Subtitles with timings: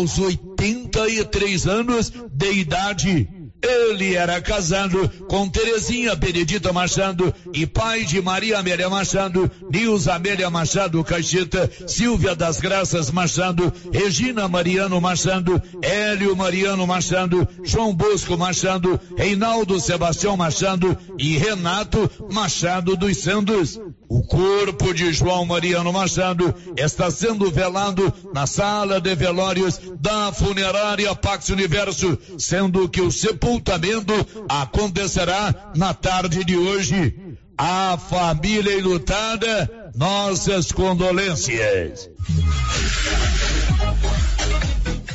[0.00, 3.28] aos 83 anos de idade.
[3.62, 10.48] Ele era casado com Terezinha Benedita Machado e pai de Maria Amélia Machado, Nilza Amélia
[10.48, 18.98] Machado Caixeta, Silvia das Graças Machado, Regina Mariano Machado, Hélio Mariano Machado, João Bosco Machado,
[19.14, 23.78] Reinaldo Sebastião Machado e Renato Machado dos Santos.
[24.10, 31.14] O corpo de João Mariano Machado está sendo velado na sala de velórios da funerária
[31.14, 34.12] Pax Universo, sendo que o sepultamento
[34.48, 37.14] acontecerá na tarde de hoje.
[37.56, 42.10] A família enlutada, nossas condolências.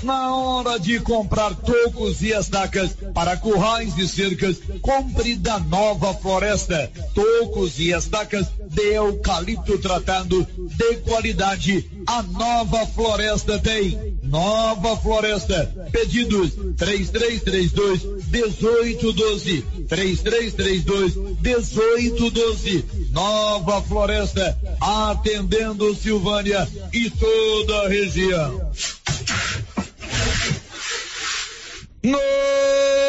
[0.06, 6.92] Na hora de comprar tocos e estacas para currais e cercas, compre da Nova Floresta.
[7.16, 10.46] Tocos e estacas de eucalipto tratado
[10.78, 11.90] de qualidade.
[12.06, 14.16] A Nova Floresta tem.
[14.22, 15.74] Nova Floresta.
[15.92, 19.62] Pedidos 3332 1812.
[19.90, 22.86] 3332 1812.
[23.10, 24.56] Nova Floresta.
[24.80, 28.72] Atendendo Silvânia e toda a região.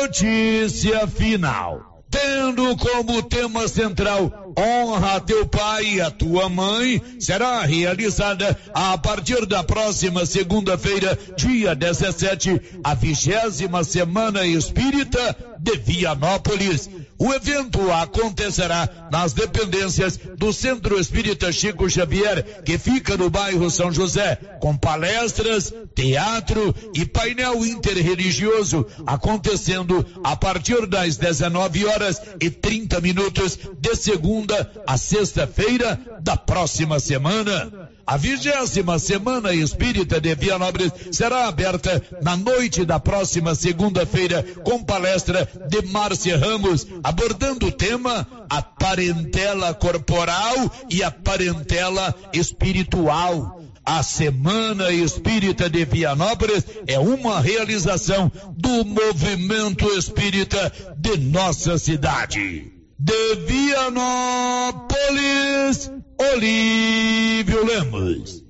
[0.06, 1.84] Notícia final.
[2.08, 9.44] Tendo como tema central honra teu pai e a tua mãe, será realizada a partir
[9.44, 16.88] da próxima segunda-feira, dia 17, a vigésima semana espírita de Vianópolis.
[17.18, 23.90] O evento acontecerá nas dependências do Centro Espírita Chico Xavier, que fica no bairro São
[23.90, 33.00] José, com palestras, teatro e painel interreligioso acontecendo a partir das 19 horas e 30
[33.00, 34.45] minutos de segunda
[34.86, 37.90] a sexta-feira da próxima semana.
[38.06, 45.48] A vigésima semana espírita de Vianópolis será aberta na noite da próxima segunda-feira com palestra
[45.68, 50.54] de Márcia Ramos, abordando o tema a parentela corporal
[50.88, 53.60] e a parentela espiritual.
[53.84, 62.75] A Semana Espírita de Vianópolis é uma realização do movimento espírita de nossa cidade.
[62.98, 64.80] De Vianópolis,
[66.18, 68.42] Olívio Lemos.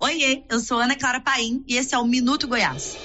[0.00, 2.96] Oiê, eu sou Ana Clara Paim e esse é o Minuto Goiás.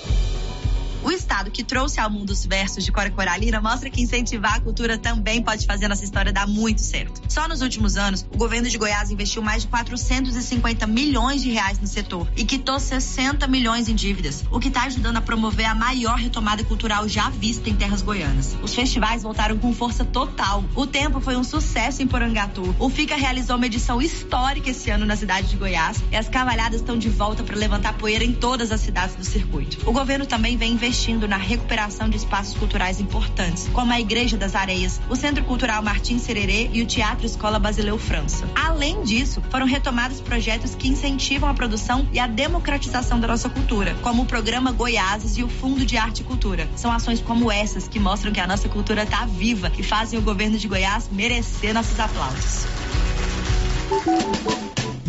[1.02, 4.60] O estado que trouxe ao mundo os versos de Cora Coralina mostra que incentivar a
[4.60, 7.22] cultura também pode fazer nossa história dar muito certo.
[7.30, 11.80] Só nos últimos anos, o governo de Goiás investiu mais de 450 milhões de reais
[11.80, 15.74] no setor e quitou 60 milhões em dívidas, o que está ajudando a promover a
[15.74, 18.58] maior retomada cultural já vista em terras goianas.
[18.62, 20.66] Os festivais voltaram com força total.
[20.76, 22.76] O tempo foi um sucesso em Porangatu.
[22.78, 26.82] O FICA realizou uma edição histórica esse ano na cidade de Goiás e as cavalhadas
[26.82, 29.90] estão de volta para levantar poeira em todas as cidades do circuito.
[29.90, 34.36] O governo também vem investindo investindo na recuperação de espaços culturais importantes, como a Igreja
[34.36, 38.50] das Areias, o Centro Cultural Martins Sererê e o Teatro Escola Basileu França.
[38.56, 43.96] Além disso, foram retomados projetos que incentivam a produção e a democratização da nossa cultura,
[44.02, 46.68] como o Programa Goiáses e o Fundo de Arte e Cultura.
[46.76, 50.24] São ações como essas que mostram que a nossa cultura está viva e fazem o
[50.24, 52.66] governo de Goiás merecer nossos aplausos.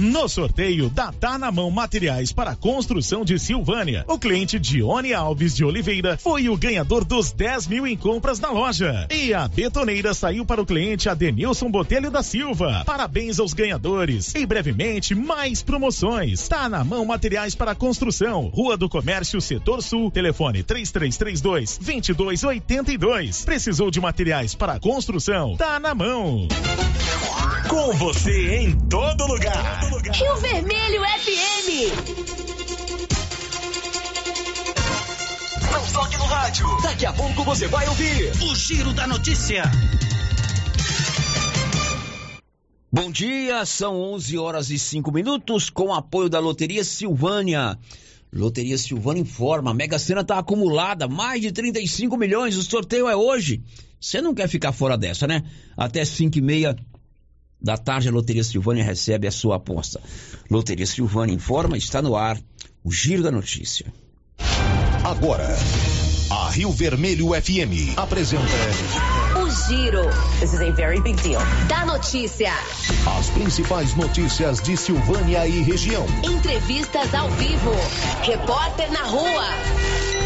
[0.00, 5.54] No sorteio da Tá na Mão Materiais para Construção de Silvânia, o cliente Dione Alves
[5.54, 9.06] de Oliveira foi o ganhador dos 10 mil em compras na loja.
[9.10, 12.82] E a betoneira saiu para o cliente Adenilson Botelho da Silva.
[12.86, 14.34] Parabéns aos ganhadores.
[14.34, 16.48] E brevemente, mais promoções.
[16.48, 23.44] Tá na Mão Materiais para Construção, Rua do Comércio, Setor Sul, telefone 3332 2282.
[23.44, 25.58] Precisou de materiais para construção?
[25.58, 26.48] Tá na mão.
[27.68, 29.89] Com você em todo lugar.
[29.90, 31.68] Rio Vermelho FM.
[35.72, 36.66] Não toque no rádio.
[36.80, 39.64] Daqui a pouco você vai ouvir o Giro da Notícia.
[42.92, 47.76] Bom dia, são 11 horas e 5 minutos com apoio da Loteria Silvânia.
[48.32, 53.16] Loteria Silvânia informa, a Mega Sena está acumulada, mais de 35 milhões, o sorteio é
[53.16, 53.60] hoje.
[54.00, 55.42] Você não quer ficar fora dessa, né?
[55.76, 56.76] Até 5 e meia
[57.60, 60.00] da tarde, a Loteria Silvânia recebe a sua aposta.
[60.50, 62.40] Loteria Silvânia informa, está no ar,
[62.82, 63.92] o Giro da Notícia.
[65.04, 65.46] Agora,
[66.30, 68.44] a Rio Vermelho FM apresenta.
[69.42, 70.08] O Giro.
[70.38, 71.40] This is a very big deal.
[71.68, 72.52] Da notícia.
[73.18, 76.06] As principais notícias de Silvânia e região.
[76.22, 77.72] Entrevistas ao vivo.
[78.22, 79.48] Repórter na rua.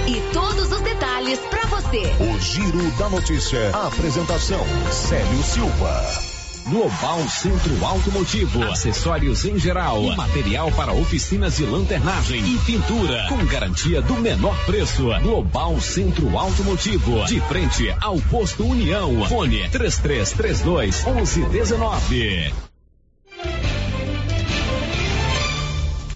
[0.07, 2.03] E todos os detalhes para você.
[2.21, 3.71] O Giro da Notícia.
[3.75, 4.61] A apresentação:
[4.91, 6.34] Célio Silva.
[6.67, 14.01] Global Centro Automotivo, acessórios em geral, material para oficinas de lanternagem e pintura, com garantia
[14.01, 15.05] do menor preço.
[15.23, 19.27] Global Centro Automotivo, de frente ao posto União.
[19.29, 22.55] Fone 3332 1119.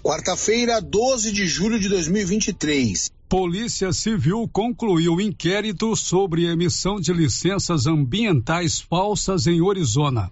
[0.02, 3.10] Quarta-feira, 12 de julho de 2023.
[3.28, 10.30] Polícia Civil concluiu inquérito sobre emissão de licenças ambientais falsas em Orizona.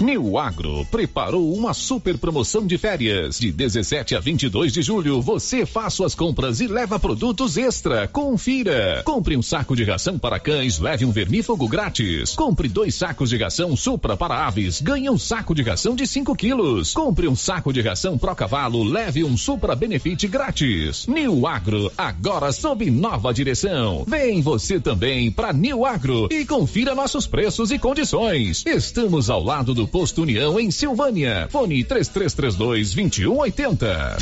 [0.06, 3.40] New Agro preparou uma super promoção de férias.
[3.40, 8.06] De 17 a 22 de julho, você faz suas compras e leva produtos extra.
[8.06, 9.02] Confira.
[9.04, 12.36] Compre um saco de ração para cães, leve um vermífugo grátis.
[12.36, 16.36] Compre dois sacos de ração Supra para aves, ganhe um saco de ração de 5
[16.36, 16.94] quilos.
[16.94, 21.08] Compre um saco de ração Pro Cavalo, leve um Supra Benefit grátis.
[21.08, 24.04] New Agro, agora sob nova direção.
[24.06, 28.62] Vem você também para New Agro e confira nossos preços e condições.
[28.64, 31.48] Estamos ao lado do Posto União em Silvânia.
[31.50, 34.18] Fone 3332 2180.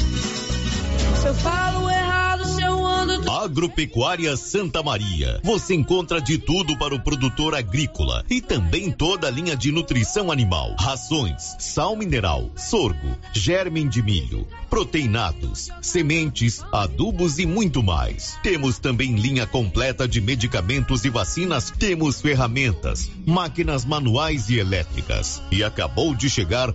[1.17, 2.04] Se eu falo ando.
[3.45, 5.39] Agropecuária Santa Maria.
[5.43, 10.33] Você encontra de tudo para o produtor agrícola e também toda a linha de nutrição
[10.33, 18.39] animal: rações, sal mineral, sorgo, germe de milho, proteinados, sementes, adubos e muito mais.
[18.43, 21.71] Temos também linha completa de medicamentos e vacinas.
[21.71, 25.43] Temos ferramentas, máquinas manuais e elétricas.
[25.51, 26.75] E acabou de chegar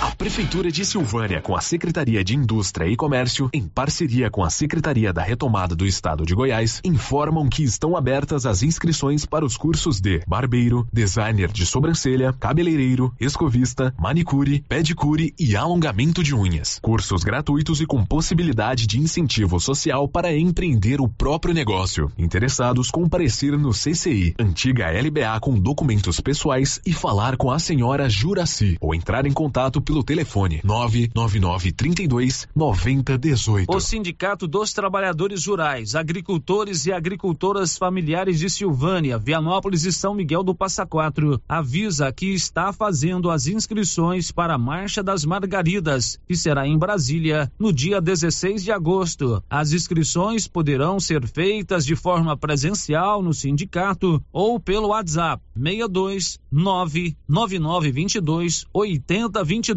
[0.00, 4.50] A Prefeitura de Silvânia, com a Secretaria de Indústria e Comércio, em parceria com a
[4.50, 9.56] Secretaria da Retomada do Estado de Goiás, informam que estão abertas as inscrições para os
[9.56, 16.78] cursos de barbeiro, designer de sobrancelha, cabeleireiro, escovista, manicure, pedicure e alongamento de unhas.
[16.82, 22.10] Cursos gratuitos e com possibilidade de incentivo social para empreender o próprio negócio.
[22.18, 28.76] Interessados comparecer no CCI, antiga LBA com documentos pessoais e falar com a senhora Juraci
[28.80, 33.70] ou entrar em contato pelo telefone 999 32 9018.
[33.70, 40.42] O Sindicato dos Trabalhadores Rurais, Agricultores e Agricultoras Familiares de Silvânia, Vianópolis e São Miguel
[40.42, 46.34] do Passa Quatro avisa que está fazendo as inscrições para a Marcha das Margaridas, que
[46.34, 49.42] será em Brasília no dia 16 de agosto.
[49.50, 58.66] As inscrições poderão ser feitas de forma presencial no sindicato ou pelo WhatsApp 62 99922
[58.72, 59.73] 8022.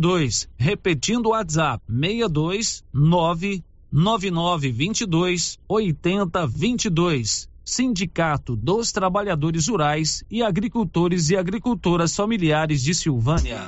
[0.58, 7.50] Repetindo o WhatsApp 62 99922 8022.
[7.66, 13.68] Sindicato dos Trabalhadores Rurais e Agricultores e Agricultoras Familiares de Silvânia.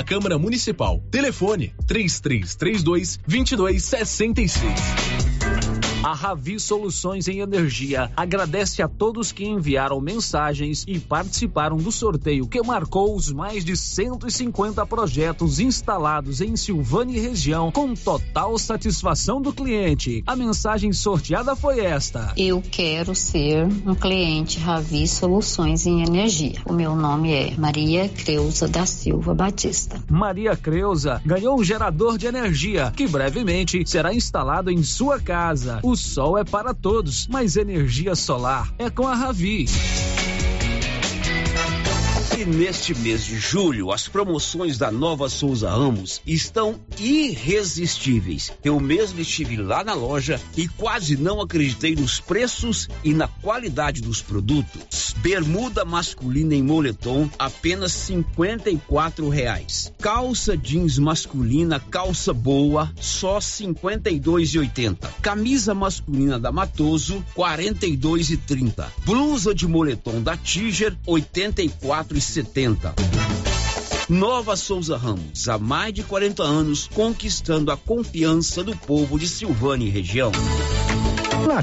[0.03, 1.01] Câmara Municipal.
[1.09, 5.20] Telefone 3332 2266.
[6.03, 12.47] A Ravi Soluções em Energia agradece a todos que enviaram mensagens e participaram do sorteio
[12.47, 19.39] que marcou os mais de 150 projetos instalados em Silvânia e região com total satisfação
[19.39, 20.23] do cliente.
[20.25, 26.63] A mensagem sorteada foi esta: Eu quero ser um cliente Ravi Soluções em Energia.
[26.65, 30.03] O meu nome é Maria Creuza da Silva Batista.
[30.09, 35.79] Maria Creuza ganhou um gerador de energia que brevemente será instalado em sua casa.
[35.83, 39.65] O sol é para todos, mas energia solar é com a Ravi.
[42.47, 48.51] Neste mês de julho, as promoções da Nova Souza Ramos estão irresistíveis.
[48.63, 54.01] Eu mesmo estive lá na loja e quase não acreditei nos preços e na qualidade
[54.01, 55.13] dos produtos.
[55.17, 59.93] Bermuda masculina em moletom, apenas cinquenta e quatro reais.
[59.99, 65.13] Calça jeans masculina, calça boa, só cinquenta e dois e oitenta.
[65.21, 68.91] Camisa masculina da Matoso, quarenta e dois e trinta.
[69.05, 72.95] Blusa de moletom da Tiger, oitenta e quatro e 70.
[74.07, 79.85] Nova Souza Ramos, há mais de 40 anos, conquistando a confiança do povo de Silvânia
[79.85, 80.31] e região.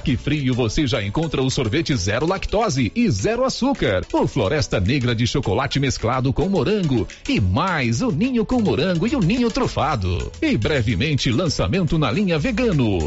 [0.04, 5.14] Que Frio você já encontra o sorvete zero lactose e zero açúcar, o Floresta Negra
[5.14, 10.30] de chocolate mesclado com morango e mais o ninho com morango e o ninho trufado.
[10.40, 12.98] E brevemente lançamento na linha vegano.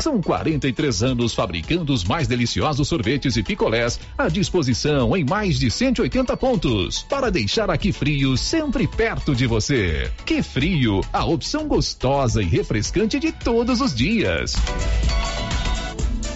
[0.00, 5.70] São 43 anos fabricando os mais deliciosos sorvetes e picolés à disposição em mais de
[5.70, 10.10] 180 pontos para deixar aqui frio sempre perto de você.
[10.24, 14.54] Que frio, a opção gostosa e refrescante de todos os dias.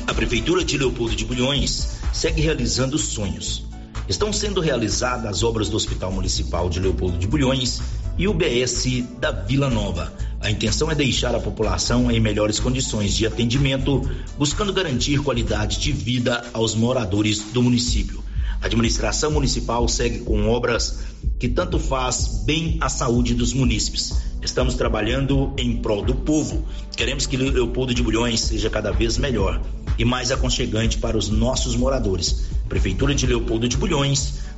[0.07, 3.65] A Prefeitura de Leopoldo de Bulhões segue realizando sonhos.
[4.07, 7.81] Estão sendo realizadas as obras do Hospital Municipal de Leopoldo de Bulhões
[8.19, 10.13] e o BS da Vila Nova.
[10.45, 14.03] A intenção é deixar a população em melhores condições de atendimento,
[14.37, 18.23] buscando garantir qualidade de vida aos moradores do município.
[18.61, 20.99] A administração municipal segue com obras
[21.39, 24.21] que tanto faz bem à saúde dos munícipes.
[24.43, 26.69] Estamos trabalhando em prol do povo.
[26.95, 29.63] Queremos que Leopoldo de Bulhões seja cada vez melhor
[29.99, 32.45] e mais aconchegante para os nossos moradores.
[32.69, 34.41] Prefeitura de Leopoldo de Bulhões,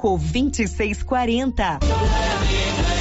[0.00, 2.99] 2640.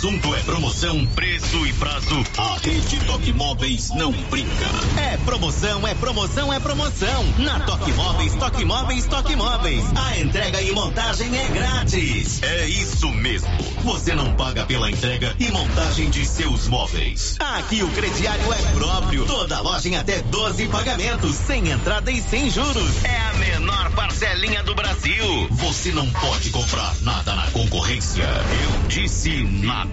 [0.00, 4.66] Assunto é promoção, preço e prazo, a rede Toque Móveis não brinca.
[4.98, 7.22] É promoção, é promoção, é promoção.
[7.36, 9.84] Na Toque Móveis, Toque Móveis, Toque Móveis.
[9.94, 12.42] A entrega e montagem é grátis.
[12.42, 13.50] É isso mesmo.
[13.84, 17.36] Você não paga pela entrega e montagem de seus móveis.
[17.38, 19.26] Aqui o crediário é próprio.
[19.26, 23.04] Toda loja em até 12 pagamentos, sem entrada e sem juros.
[23.04, 25.48] É a menor parcelinha do Brasil.
[25.50, 28.24] Você não pode comprar nada na concorrência.
[28.24, 29.89] Eu disse nada.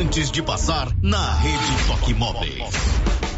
[0.00, 3.37] Antes de passar na rede Toque Móveis.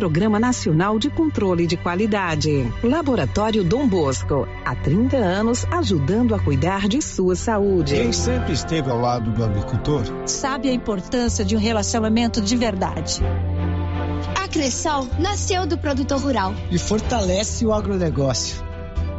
[0.00, 2.66] Programa Nacional de Controle de Qualidade.
[2.82, 7.96] Laboratório Dom Bosco, há 30 anos ajudando a cuidar de sua saúde.
[7.96, 13.20] Quem sempre esteve ao lado do agricultor sabe a importância de um relacionamento de verdade.
[14.42, 18.70] A Cressol nasceu do produtor rural e fortalece o agronegócio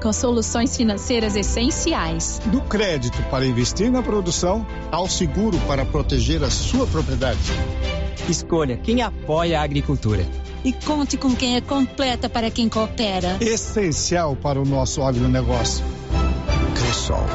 [0.02, 2.42] com soluções financeiras essenciais.
[2.48, 7.38] Do crédito para investir na produção ao seguro para proteger a sua propriedade.
[8.30, 10.26] Escolha quem apoia a agricultura
[10.64, 13.38] e conte com quem é completa para quem coopera.
[13.42, 15.84] Essencial para o nosso agronegócio.
[16.76, 17.26] Cressol.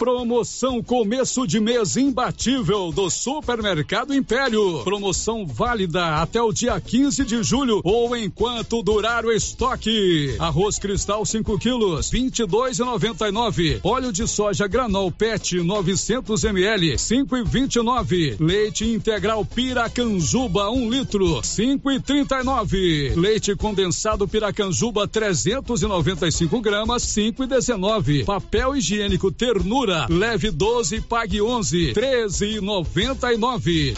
[0.00, 4.80] Promoção começo de mês imbatível do Supermercado Império.
[4.82, 10.36] Promoção válida até o dia 15 de julho ou enquanto durar o estoque.
[10.38, 13.80] Arroz cristal 5 quilos, 22,99.
[13.84, 18.36] Óleo de soja granol PET 900 ml, 5,29.
[18.40, 23.16] Leite integral Piracanjuba 1 um litro, 5,39.
[23.16, 28.24] Leite condensado Piracanjuba 395 gramas, 5,19.
[28.24, 33.94] Papel higiênico Ternura leve 12 pague 11, 13,99.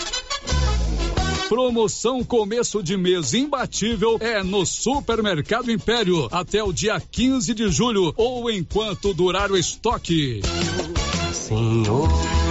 [1.48, 8.14] Promoção começo de mês imbatível é no Supermercado Império até o dia 15 de julho
[8.16, 10.40] ou enquanto durar o estoque.
[11.32, 12.08] Senhor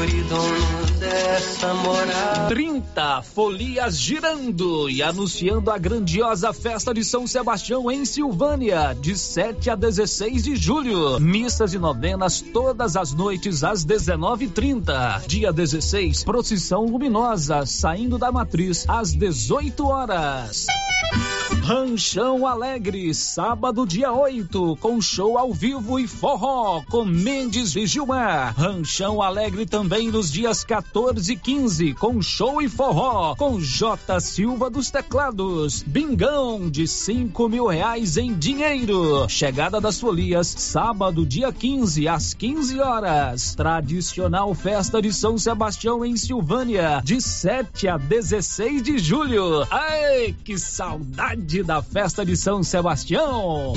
[0.07, 0.80] e dono
[1.11, 2.47] dessa morada.
[2.47, 9.69] 30 folias girando e anunciando a grandiosa festa de São Sebastião em Silvânia, de 7
[9.69, 11.19] a 16 de julho.
[11.19, 15.21] Missas e novenas todas as noites às 19:30.
[15.27, 20.67] Dia 16, procissão luminosa saindo da matriz às 18 horas.
[21.73, 28.53] Ranchão Alegre, sábado, dia 8, com show ao vivo e forró com Mendes e Gilmar.
[28.57, 34.19] Ranchão Alegre também nos dias 14 e 15, com show e forró com J.
[34.19, 35.81] Silva dos Teclados.
[35.81, 39.29] Bingão de 5 mil reais em dinheiro.
[39.29, 43.55] Chegada das folias, sábado, dia 15, às 15 horas.
[43.55, 49.65] Tradicional festa de São Sebastião em Silvânia, de 7 a 16 de julho.
[49.71, 51.60] Ai, que saudade!
[51.63, 53.73] Da festa de São Sebastião.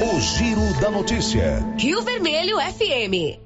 [0.00, 1.64] O Giro da Notícia.
[1.78, 3.38] Rio Vermelho FM.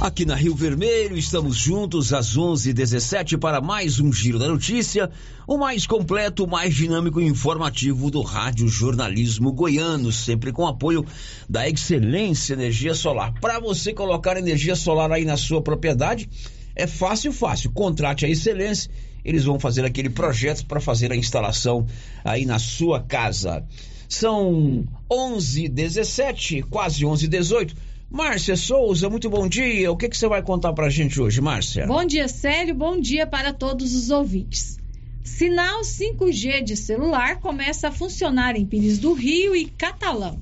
[0.00, 5.10] Aqui na Rio Vermelho, estamos juntos às 11:17 para mais um Giro da Notícia,
[5.44, 11.04] o mais completo, o mais dinâmico e informativo do Rádio Jornalismo Goiano, sempre com apoio
[11.48, 13.34] da Excelência Energia Solar.
[13.40, 16.30] Para você colocar energia solar aí na sua propriedade,
[16.78, 17.72] é fácil, fácil.
[17.72, 18.90] Contrate a Excelência,
[19.24, 21.86] eles vão fazer aquele projeto para fazer a instalação
[22.24, 23.66] aí na sua casa.
[24.08, 27.74] São 11:17, quase 11:18.
[28.08, 29.92] Márcia Souza, muito bom dia.
[29.92, 31.86] O que, que você vai contar para a gente hoje, Márcia?
[31.86, 32.74] Bom dia, Célio.
[32.74, 34.78] Bom dia para todos os ouvintes.
[35.22, 40.40] Sinal 5G de celular começa a funcionar em Pires do Rio e Catalão.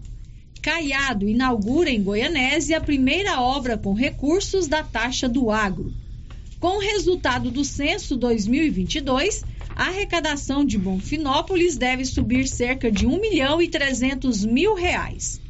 [0.62, 5.92] Caiado inaugura em Goianésia a primeira obra com recursos da taxa do agro.
[6.66, 9.44] Com o resultado do censo 2022,
[9.76, 15.40] a arrecadação de Bonfinópolis deve subir cerca de 1 milhão e 300 mil reais.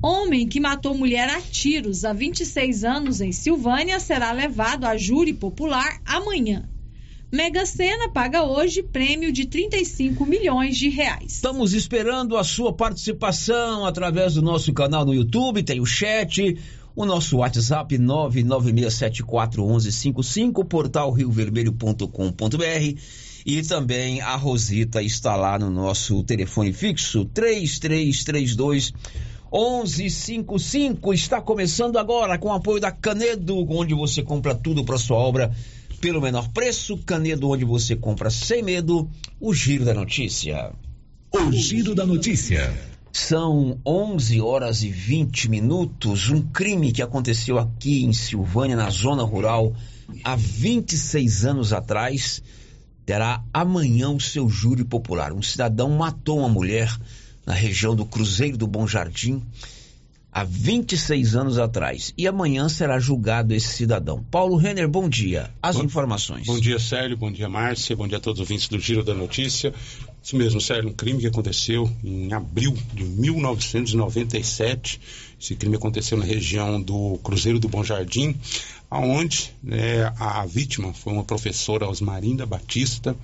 [0.00, 5.32] Homem que matou mulher a tiros há 26 anos em Silvânia será levado a júri
[5.32, 6.68] popular amanhã.
[7.32, 11.32] Mega Sena paga hoje prêmio de 35 milhões de reais.
[11.32, 16.56] Estamos esperando a sua participação através do nosso canal no YouTube, tem o chat,
[16.94, 23.00] o nosso WhatsApp 996741155, portal riovermelho.com.br
[23.46, 28.92] e também a Rosita está lá no nosso telefone fixo 3332
[29.52, 35.16] 1155 está começando agora com o apoio da Canedo, onde você compra tudo para sua
[35.16, 35.54] obra
[36.00, 36.98] pelo menor preço.
[36.98, 39.08] Canedo, onde você compra sem medo.
[39.40, 40.72] O Giro da Notícia.
[41.32, 42.93] O Giro da Notícia.
[43.16, 46.30] São 11 horas e 20 minutos.
[46.30, 49.72] Um crime que aconteceu aqui em Silvânia, na zona rural,
[50.24, 52.42] há 26 anos atrás,
[53.06, 55.32] terá amanhã o seu júri popular.
[55.32, 56.92] Um cidadão matou uma mulher
[57.46, 59.40] na região do Cruzeiro do Bom Jardim.
[60.32, 62.12] há 26 anos atrás.
[62.18, 64.24] E amanhã será julgado esse cidadão.
[64.28, 65.50] Paulo Renner, bom dia.
[65.62, 66.48] As bom, informações.
[66.48, 67.16] Bom dia, Célio.
[67.16, 67.94] Bom dia, Márcia.
[67.94, 69.72] Bom dia a todos os ouvintes do Giro da Notícia.
[70.24, 74.98] Isso mesmo, Célio, um crime que aconteceu em abril de 1997.
[75.38, 78.34] Esse crime aconteceu na região do Cruzeiro do Bom Jardim,
[78.90, 83.14] aonde né, a vítima foi uma professora Osmarinda Batista.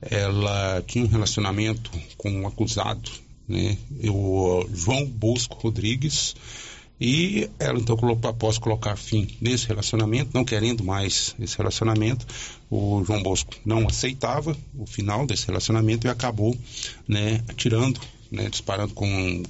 [0.00, 3.08] Ela tinha um relacionamento com um acusado
[3.46, 3.78] né,
[4.08, 6.34] o João Bosco Rodrigues,
[7.04, 12.24] e ela então após colocar fim nesse relacionamento, não querendo mais esse relacionamento,
[12.70, 16.56] o João Bosco não aceitava o final desse relacionamento e acabou
[17.08, 19.42] né, atirando, né, disparando com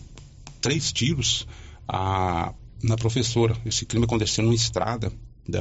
[0.63, 1.47] três tiros
[1.87, 3.55] a, na professora.
[3.67, 5.13] Esse crime aconteceu numa estrada
[5.47, 5.61] da,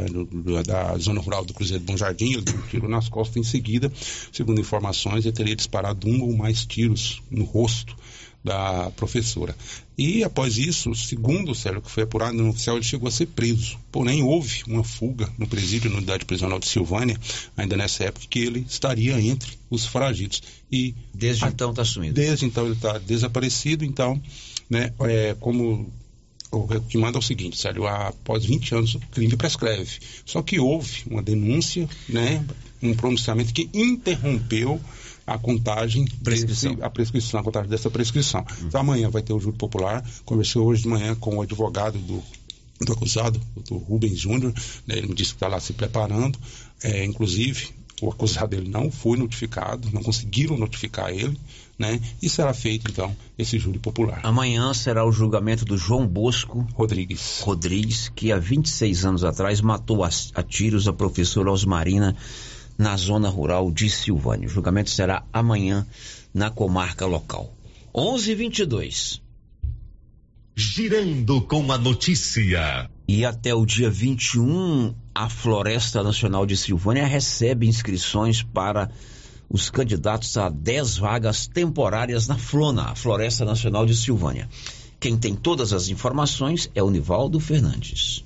[0.63, 3.43] da, zona rural do Cruzeiro do Bom Jardim, ele deu um tiro nas costas em
[3.43, 3.91] seguida,
[4.31, 7.97] segundo informações, ele teria disparado um ou mais tiros no rosto
[8.43, 9.55] da professora.
[9.97, 13.27] E após isso, segundo o Sérgio, que foi apurado no oficial, ele chegou a ser
[13.27, 13.77] preso.
[13.91, 17.19] Porém, houve uma fuga no presídio, na unidade prisional de Silvânia,
[17.55, 20.41] ainda nessa época, que ele estaria entre os foragidos.
[20.71, 22.15] E desde a, então está sumido.
[22.15, 23.85] Desde então ele está desaparecido.
[23.85, 24.19] Então,
[24.69, 25.91] né, é, como
[26.51, 29.99] o que manda é o seguinte, Sérgio, após 20 anos o crime prescreve.
[30.25, 32.45] Só que houve uma denúncia, né,
[32.81, 34.81] um pronunciamento que interrompeu
[35.25, 36.73] a contagem, prescrição.
[36.73, 38.41] Desse, a prescrição, a contagem dessa prescrição.
[38.41, 38.67] Uhum.
[38.67, 40.03] Então amanhã vai ter o júri popular.
[40.25, 42.23] Conversei hoje de manhã com o advogado do,
[42.85, 44.53] do acusado, o Rubens Júnior,
[44.87, 46.37] né, ele me disse que está lá se preparando.
[46.83, 47.69] É, inclusive,
[48.01, 51.37] o acusado dele não foi notificado, não conseguiram notificar ele,
[51.77, 51.99] né?
[52.21, 54.21] E será feito então esse júri popular.
[54.23, 60.03] Amanhã será o julgamento do João Bosco Rodrigues, Rodrigues que há 26 anos atrás matou
[60.03, 62.15] a, a tiros a professora Osmarina
[62.81, 64.47] na zona rural de Silvânia.
[64.47, 65.85] O julgamento será amanhã
[66.33, 67.53] na comarca local.
[67.93, 69.21] 11:22.
[70.55, 72.89] Girando com a notícia.
[73.07, 78.89] E até o dia 21, a Floresta Nacional de Silvânia recebe inscrições para
[79.47, 84.49] os candidatos a 10 vagas temporárias na Flona, a Floresta Nacional de Silvânia.
[84.99, 88.25] Quem tem todas as informações é o Nivaldo Fernandes.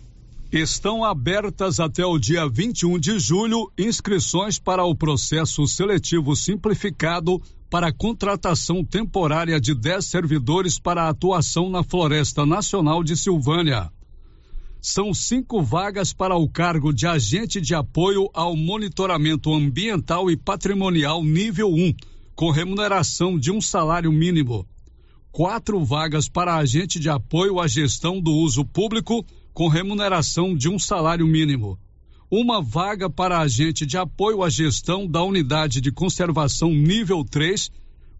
[0.56, 7.92] Estão abertas até o dia 21 de julho inscrições para o processo seletivo simplificado para
[7.92, 13.92] contratação temporária de 10 servidores para atuação na Floresta Nacional de Silvânia.
[14.80, 21.22] São cinco vagas para o cargo de agente de apoio ao monitoramento ambiental e patrimonial
[21.22, 21.94] nível 1,
[22.34, 24.66] com remuneração de um salário mínimo.
[25.34, 30.78] Quatro vagas para agente de apoio à gestão do uso público com remuneração de um
[30.78, 31.80] salário mínimo.
[32.30, 37.72] Uma vaga para agente de apoio à gestão da unidade de conservação nível 3,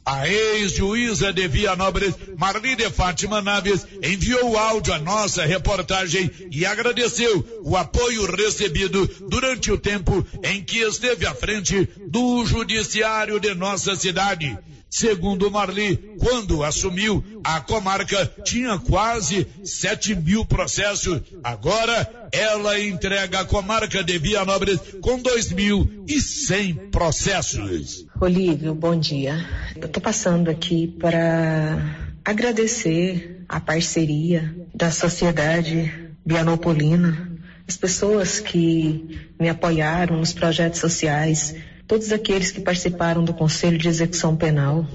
[0.05, 7.61] A ex-juíza de Vianópolis, Marli de Fátima Naves, enviou áudio à nossa reportagem e agradeceu
[7.63, 13.95] o apoio recebido durante o tempo em que esteve à frente do judiciário de nossa
[13.95, 14.57] cidade.
[14.91, 21.21] Segundo Marli, quando assumiu, a comarca tinha quase 7 mil processos.
[21.41, 28.05] Agora, ela entrega a comarca de Vianópolis com 2.100 processos.
[28.19, 29.47] Olívio, bom dia.
[29.77, 37.31] Eu estou passando aqui para agradecer a parceria da sociedade vianopolina,
[37.65, 41.55] as pessoas que me apoiaram nos projetos sociais,
[41.91, 44.87] todos aqueles que participaram do Conselho de Execução Penal,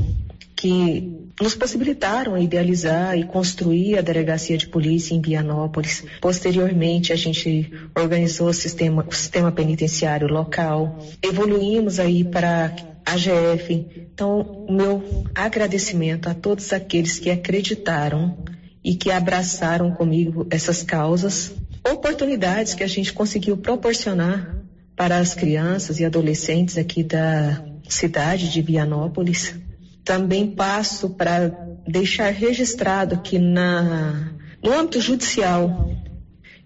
[0.56, 6.02] que nos possibilitaram a idealizar e construir a delegacia de polícia em Vianópolis.
[6.22, 10.98] Posteriormente, a gente organizou o sistema, o sistema penitenciário local.
[11.20, 13.86] Evoluímos aí para AGF.
[14.14, 15.04] Então, o meu
[15.34, 18.38] agradecimento a todos aqueles que acreditaram
[18.82, 21.52] e que abraçaram comigo essas causas,
[21.86, 24.64] oportunidades que a gente conseguiu proporcionar
[24.96, 29.54] para as crianças e adolescentes aqui da cidade de Vianópolis.
[30.02, 31.48] Também passo para
[31.86, 34.32] deixar registrado que na,
[34.62, 35.90] no âmbito judicial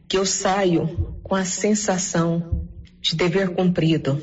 [0.08, 2.68] que eu saio com a sensação
[3.00, 4.20] de dever cumprido.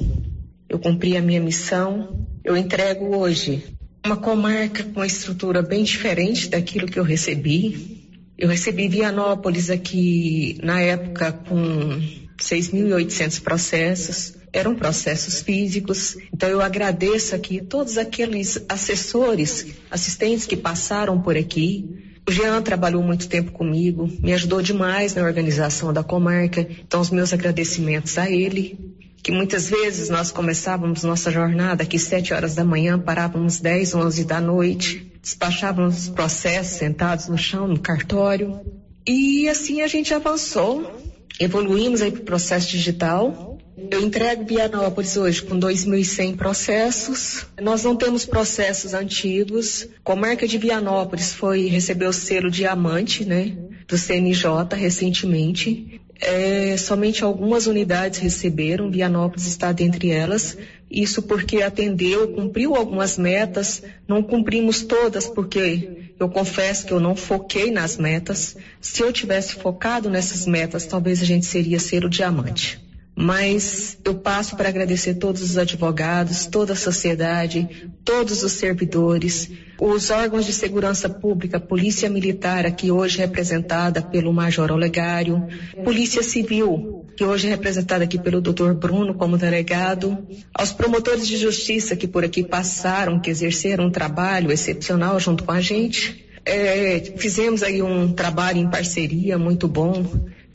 [0.70, 3.63] Eu cumpri a minha missão, eu entrego hoje
[4.06, 8.06] uma comarca com uma estrutura bem diferente daquilo que eu recebi.
[8.38, 12.00] Eu recebi Vianópolis aqui na época com
[12.39, 16.17] 6.800 processos, eram processos físicos.
[16.34, 23.02] Então eu agradeço aqui todos aqueles assessores, assistentes que passaram por aqui, o Jean trabalhou
[23.02, 28.30] muito tempo comigo, me ajudou demais na organização da comarca, então os meus agradecimentos a
[28.30, 28.78] ele,
[29.23, 34.26] que muitas vezes nós começávamos nossa jornada aqui sete horas da manhã, parávamos dez, onze
[34.26, 38.60] da noite, despachávamos os processos sentados no chão, no cartório,
[39.08, 40.91] e assim a gente avançou,
[41.39, 43.58] evoluímos aí para o processo digital,
[43.91, 47.45] eu entrego Vianópolis hoje com 2.100 processos.
[47.62, 49.88] Nós não temos processos antigos.
[49.97, 53.56] A comarca de Vianópolis foi recebeu o selo diamante, né,
[53.88, 56.02] do CNJ recentemente.
[56.19, 60.58] É, somente algumas unidades receberam, Vianópolis está dentre elas.
[60.89, 67.15] Isso porque atendeu, cumpriu algumas metas, não cumprimos todas porque eu confesso que eu não
[67.15, 68.58] foquei nas metas.
[68.82, 72.87] Se eu tivesse focado nessas metas, talvez a gente seria ser o diamante
[73.19, 79.49] mas eu passo para agradecer todos os advogados, toda a sociedade, todos os servidores,
[79.82, 85.47] os órgãos de segurança pública, Polícia Militar, aqui hoje representada pelo Major Olegário,
[85.84, 88.73] Polícia Civil, que hoje é representada aqui pelo Dr.
[88.73, 90.15] Bruno como delegado,
[90.53, 95.51] aos promotores de justiça que por aqui passaram, que exerceram um trabalho excepcional junto com
[95.51, 96.23] a gente.
[96.45, 100.06] É, fizemos aí um trabalho em parceria muito bom.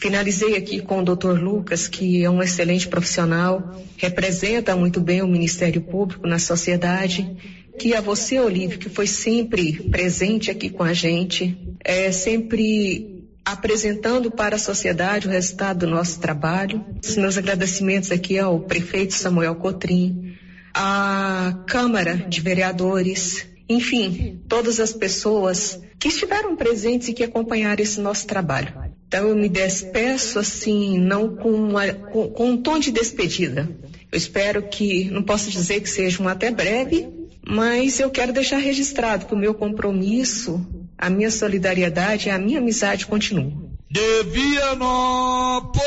[0.02, 1.40] Finalizei aqui com o Dr.
[1.40, 7.36] Lucas, que é um excelente profissional, representa muito bem o Ministério Público na sociedade.
[7.78, 14.28] Que a você, Olívio, que foi sempre presente aqui com a gente, é sempre apresentando
[14.28, 16.84] para a sociedade o resultado do nosso trabalho.
[17.00, 20.34] Os meus agradecimentos aqui ao prefeito Samuel Cotrim,
[20.74, 28.00] à Câmara de Vereadores, enfim, todas as pessoas que estiveram presentes e que acompanharam esse
[28.00, 28.91] nosso trabalho.
[29.12, 33.68] Então eu me despeço assim, não com, uma, com, com um tom de despedida.
[34.10, 37.10] Eu espero que, não posso dizer que seja um até breve,
[37.46, 42.58] mas eu quero deixar registrado que o meu compromisso, a minha solidariedade e a minha
[42.58, 43.72] amizade continuam.
[43.90, 45.82] De Vianópolis,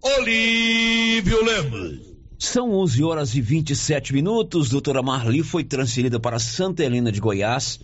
[0.00, 2.12] Olívio Lemos.
[2.38, 4.68] São 11 horas e 27 minutos.
[4.68, 7.80] Doutora Marli foi transferida para Santa Helena de Goiás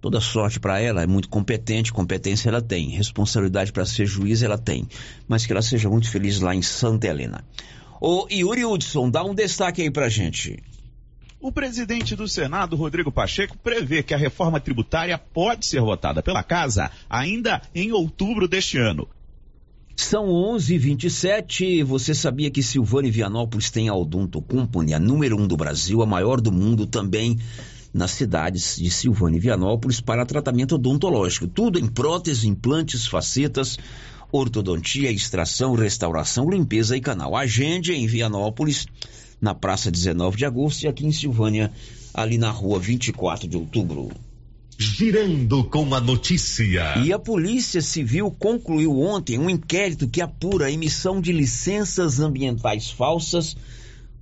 [0.00, 4.56] Toda sorte para ela, é muito competente, competência ela tem, responsabilidade para ser juiz ela
[4.56, 4.88] tem,
[5.28, 7.44] mas que ela seja muito feliz lá em Santa Helena.
[8.00, 10.58] O Yuri Hudson, dá um destaque aí pra gente.
[11.38, 16.42] O presidente do Senado, Rodrigo Pacheco, prevê que a reforma tributária pode ser votada pela
[16.42, 19.06] Casa ainda em outubro deste ano.
[19.96, 21.82] São 11:27.
[21.82, 26.06] Você sabia que Silvânia Vianópolis tem a Odonto Company, a número um do Brasil, a
[26.06, 27.38] maior do mundo também
[27.92, 31.46] nas cidades de Silvânia e Vianópolis para tratamento odontológico.
[31.46, 33.78] Tudo em próteses, implantes, facetas,
[34.32, 37.36] ortodontia, extração, restauração, limpeza e canal.
[37.36, 38.86] Agende em Vianópolis,
[39.40, 41.72] na Praça 19 de Agosto e aqui em Silvânia,
[42.14, 44.10] ali na Rua 24 de Outubro.
[44.78, 46.96] Girando com a notícia.
[47.04, 52.90] E a Polícia Civil concluiu ontem um inquérito que apura a emissão de licenças ambientais
[52.90, 53.56] falsas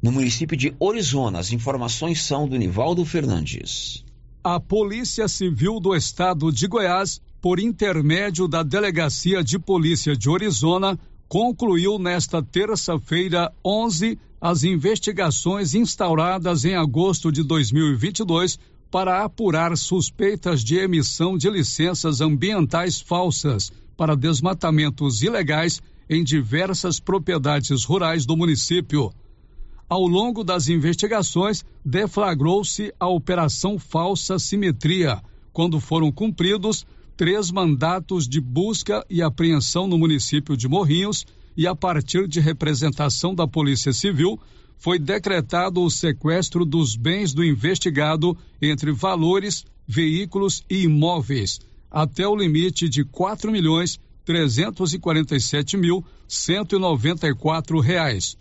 [0.02, 1.38] no município de Orizona.
[1.38, 4.04] As informações são do Nivaldo Fernandes.
[4.42, 10.98] A Polícia Civil do Estado de Goiás, por intermédio da Delegacia de Polícia de Orizona,
[11.28, 18.58] concluiu nesta terça-feira 11 as investigações instauradas em agosto de 2022
[18.90, 27.84] para apurar suspeitas de emissão de licenças ambientais falsas para desmatamentos ilegais em diversas propriedades
[27.84, 29.12] rurais do município.
[29.88, 38.38] Ao longo das investigações, deflagrou-se a Operação Falsa Simetria, quando foram cumpridos três mandatos de
[38.40, 41.24] busca e apreensão no município de Morrinhos
[41.56, 44.38] e, a partir de representação da Polícia Civil,
[44.76, 52.36] foi decretado o sequestro dos bens do investigado entre valores, veículos e imóveis, até o
[52.36, 57.80] limite de quatro milhões trezentos e quarenta e sete mil cento e noventa e quatro
[57.80, 58.36] reais.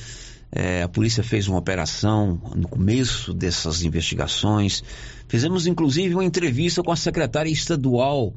[0.52, 4.84] É, a polícia fez uma operação no começo dessas investigações.
[5.28, 8.36] Fizemos inclusive uma entrevista com a secretária estadual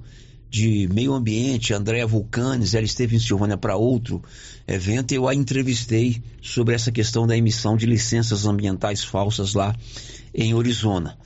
[0.49, 2.75] de Meio Ambiente, Andréa Vulcanes.
[2.75, 4.23] Ela esteve em Silvânia para outro
[4.67, 9.75] evento e eu a entrevistei sobre essa questão da emissão de licenças ambientais falsas lá
[10.33, 11.19] em Arizona.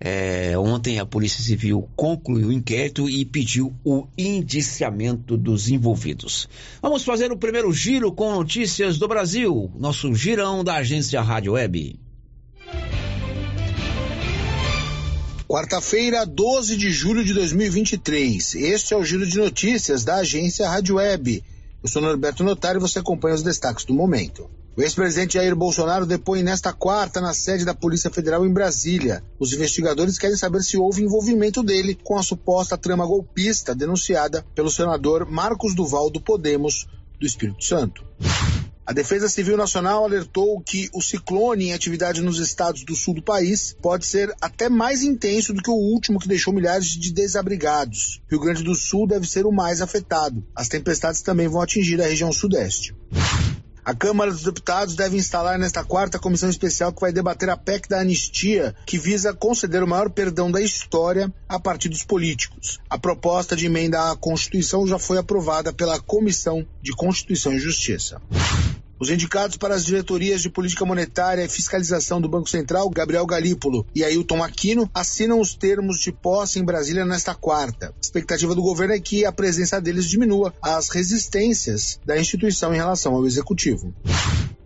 [0.00, 6.48] É, ontem a Polícia Civil concluiu o inquérito e pediu o indiciamento dos envolvidos.
[6.82, 11.98] Vamos fazer o primeiro giro com notícias do Brasil, nosso girão da agência Rádio Web.
[15.46, 18.56] Quarta-feira, 12 de julho de 2023.
[18.56, 21.44] Este é o giro de notícias da agência Rádio Web.
[21.82, 24.50] Eu sou Norberto Notário e você acompanha os destaques do momento.
[24.76, 29.22] O ex-presidente Jair Bolsonaro depõe nesta quarta na sede da Polícia Federal em Brasília.
[29.38, 34.68] Os investigadores querem saber se houve envolvimento dele com a suposta trama golpista denunciada pelo
[34.68, 36.88] senador Marcos Duval do Podemos
[37.20, 38.04] do Espírito Santo.
[38.84, 43.22] A Defesa Civil Nacional alertou que o ciclone em atividade nos estados do sul do
[43.22, 48.20] país pode ser até mais intenso do que o último que deixou milhares de desabrigados.
[48.28, 50.44] Rio Grande do Sul deve ser o mais afetado.
[50.54, 52.94] As tempestades também vão atingir a região sudeste.
[53.84, 57.86] A Câmara dos Deputados deve instalar nesta quarta comissão especial que vai debater a PEC
[57.86, 62.80] da anistia, que visa conceder o maior perdão da história a partidos políticos.
[62.88, 68.22] A proposta de emenda à Constituição já foi aprovada pela Comissão de Constituição e Justiça.
[68.98, 73.84] Os indicados para as diretorias de política monetária e fiscalização do Banco Central, Gabriel Galípolo
[73.94, 77.88] e Ailton Aquino, assinam os termos de posse em Brasília nesta quarta.
[77.88, 82.76] A expectativa do governo é que a presença deles diminua as resistências da instituição em
[82.76, 83.92] relação ao executivo.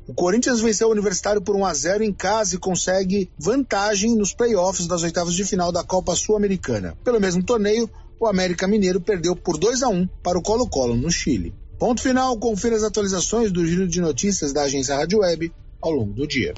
[0.06, 4.34] O Corinthians venceu o Universitário por 1 a 0 em casa e consegue vantagem nos
[4.34, 6.96] playoffs das oitavas de final da Copa Sul-Americana.
[7.02, 11.10] Pelo mesmo torneio, o América Mineiro perdeu por 2 a 1 para o Colo-Colo no
[11.10, 11.54] Chile.
[11.78, 16.12] Ponto final, confira as atualizações do giro de notícias da agência Rádio Web ao longo
[16.12, 16.52] do dia.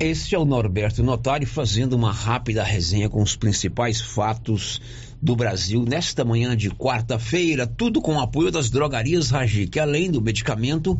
[0.00, 4.80] Este é o Norberto Notário fazendo uma rápida resenha com os principais fatos
[5.20, 10.10] do Brasil nesta manhã de quarta-feira, tudo com o apoio das drogarias Ragi, que além
[10.10, 10.98] do medicamento,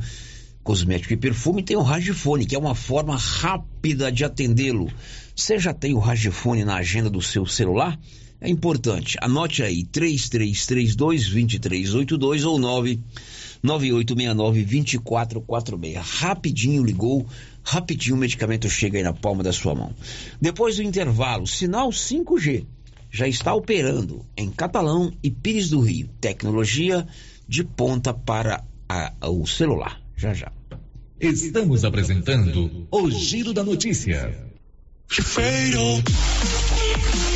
[0.62, 4.90] cosmético e perfume, tem o Ragifone, que é uma forma rápida de atendê-lo.
[5.35, 7.99] Você já tem o Ragifone na agenda do seu celular?
[8.40, 12.59] É importante, anote aí, 3332-2382 ou
[13.62, 15.96] 99869-2446.
[15.96, 17.27] Rapidinho ligou,
[17.62, 19.92] rapidinho o medicamento chega aí na palma da sua mão.
[20.40, 22.64] Depois do intervalo, sinal 5G
[23.11, 26.11] já está operando em Catalão e Pires do Rio.
[26.20, 27.07] Tecnologia
[27.49, 29.99] de ponta para a, o celular.
[30.16, 30.53] Já já.
[31.18, 34.38] Estamos apresentando o Giro da Notícia.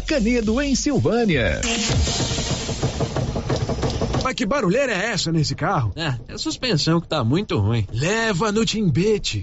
[0.00, 1.60] Canedo, em Silvânia.
[4.22, 5.92] Mas que barulheira é essa nesse carro?
[5.94, 7.86] É, é a suspensão que tá muito ruim.
[7.92, 9.42] Leva no Timbete.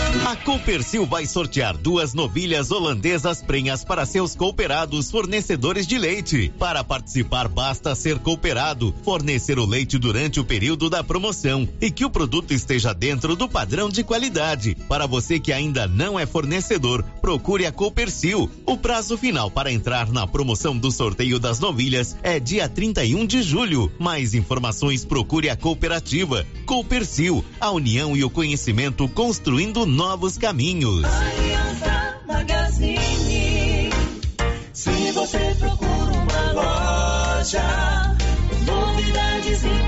[0.25, 6.53] A Coopercil vai sortear duas novilhas holandesas prenhas para seus cooperados fornecedores de leite.
[6.59, 12.03] Para participar, basta ser cooperado, fornecer o leite durante o período da promoção e que
[12.03, 14.75] o produto esteja dentro do padrão de qualidade.
[14.87, 18.49] Para você que ainda não é fornecedor, procure a Coopercil.
[18.65, 23.41] O prazo final para entrar na promoção do sorteio das novilhas é dia 31 de
[23.41, 23.91] julho.
[23.97, 26.45] Mais informações procure a cooperativa.
[26.65, 31.05] Coopercil, a união e o conhecimento construindo novos caminhos.
[31.05, 33.91] Aliança Magazine.
[34.73, 38.17] Se você procura uma loja,
[38.65, 39.87] novidades e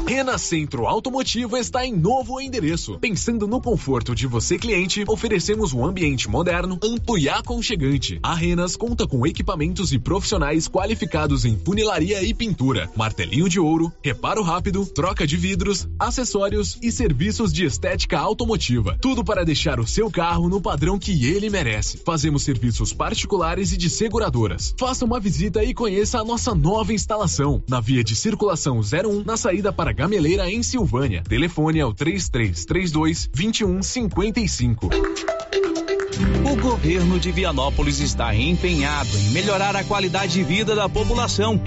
[0.07, 2.97] Rena Centro Automotivo está em novo endereço.
[3.01, 8.18] Pensando no conforto de você cliente, oferecemos um ambiente moderno, amplo e aconchegante.
[8.22, 13.92] A Renas conta com equipamentos e profissionais qualificados em funilaria e pintura, martelinho de ouro,
[14.03, 18.99] reparo rápido, troca de vidros, acessórios e serviços de estética automotiva.
[19.01, 21.99] Tudo para deixar o seu carro no padrão que ele merece.
[22.05, 24.74] Fazemos serviços particulares e de seguradoras.
[24.78, 29.36] Faça uma visita e conheça a nossa nova instalação na via de circulação 01 na
[29.36, 31.22] saída para Gameleira em Silvânia.
[31.28, 33.30] Telefone é o 3332
[33.87, 34.91] 2155.
[36.51, 41.61] O governo de Vianópolis está empenhado em melhorar a qualidade de vida da população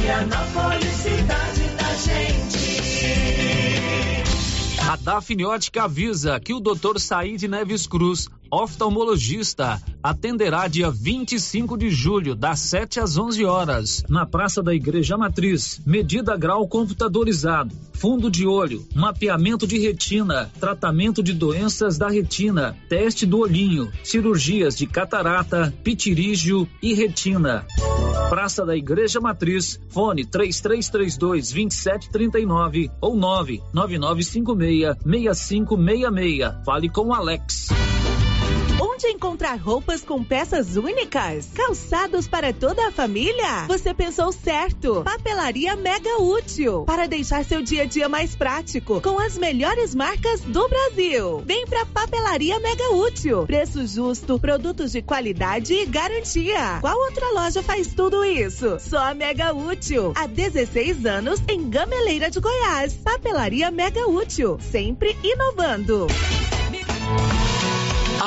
[0.02, 3.47] Vianópolis, cidade da gente.
[4.88, 6.98] A Dafniótica avisa que o Dr.
[6.98, 14.24] Said Neves Cruz, oftalmologista, atenderá dia 25 de julho, das 7 às 11 horas, na
[14.24, 15.80] Praça da Igreja Matriz.
[15.86, 23.26] Medida grau computadorizado, fundo de olho, mapeamento de retina, tratamento de doenças da retina, teste
[23.26, 27.66] do olhinho, cirurgias de catarata, pitirígio e retina.
[28.28, 36.64] Praça da Igreja Matriz, fone 3332 2739 ou 99956 6566.
[36.64, 37.68] Fale com Alex.
[38.98, 41.50] Onde encontrar roupas com peças únicas?
[41.54, 43.64] Calçados para toda a família?
[43.68, 45.04] Você pensou certo.
[45.04, 46.82] Papelaria Mega Útil.
[46.82, 51.44] Para deixar seu dia a dia mais prático, com as melhores marcas do Brasil.
[51.46, 53.46] Vem pra Papelaria Mega Útil.
[53.46, 56.78] Preço justo, produtos de qualidade e garantia.
[56.80, 58.80] Qual outra loja faz tudo isso?
[58.80, 60.12] Só a Mega Útil.
[60.16, 62.94] Há 16 anos em Gameleira de Goiás.
[62.94, 64.58] Papelaria Mega Útil.
[64.60, 66.08] Sempre inovando.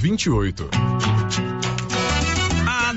[0.00, 1.17] 28.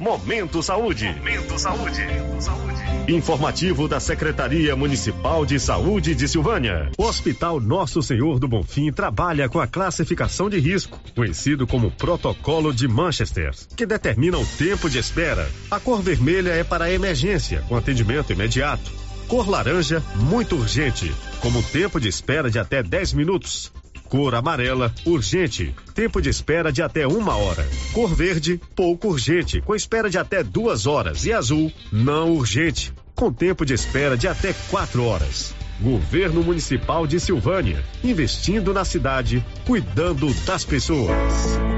[0.00, 1.06] Momento Saúde.
[1.06, 2.02] Momento Saúde.
[3.08, 6.90] Informativo da Secretaria Municipal de Saúde de Silvânia.
[6.96, 12.72] O Hospital Nosso Senhor do Bonfim trabalha com a classificação de risco, conhecido como Protocolo
[12.72, 15.50] de Manchester, que determina o tempo de espera.
[15.68, 18.92] A cor vermelha é para emergência, com atendimento imediato.
[19.26, 23.72] Cor laranja, muito urgente, como tempo de espera de até 10 minutos.
[24.08, 27.68] Cor amarela, urgente, tempo de espera de até uma hora.
[27.92, 31.26] Cor verde, pouco urgente, com espera de até duas horas.
[31.26, 35.54] E azul, não urgente, com tempo de espera de até quatro horas.
[35.80, 41.77] Governo Municipal de Silvânia, investindo na cidade, cuidando das pessoas.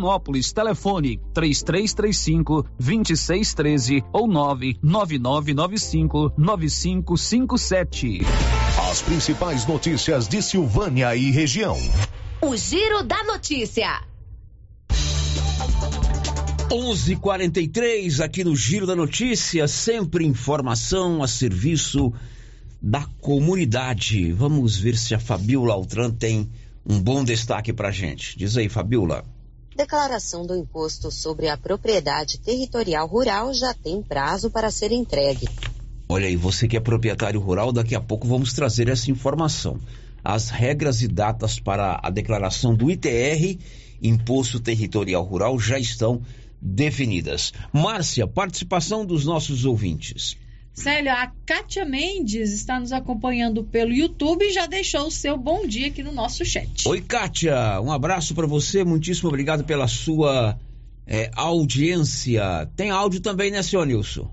[0.00, 0.52] Vianópolis.
[0.52, 8.20] Telefone 3335 2613 ou 99995 9557.
[8.90, 11.78] As principais notícias de Silvânia e região.
[12.40, 14.00] O Giro da Notícia.
[16.70, 22.10] 11:43 aqui no Giro da Notícia, sempre informação a serviço
[22.80, 24.32] da comunidade.
[24.32, 26.48] Vamos ver se a Fabiola Altran tem
[26.86, 28.38] um bom destaque pra gente.
[28.38, 29.24] Diz aí, Fabiola.
[29.80, 35.48] Declaração do imposto sobre a propriedade territorial rural já tem prazo para ser entregue.
[36.06, 39.80] Olha aí, você que é proprietário rural, daqui a pouco vamos trazer essa informação.
[40.22, 43.58] As regras e datas para a declaração do ITR,
[44.02, 46.20] Imposto Territorial Rural, já estão
[46.60, 47.50] definidas.
[47.72, 50.36] Márcia, participação dos nossos ouvintes.
[50.80, 55.66] Célio, a Kátia Mendes está nos acompanhando pelo YouTube e já deixou o seu bom
[55.66, 56.88] dia aqui no nosso chat.
[56.88, 60.58] Oi, Kátia, um abraço para você, muitíssimo obrigado pela sua
[61.06, 62.66] é, audiência.
[62.74, 64.30] Tem áudio também, né, senhor Nilson?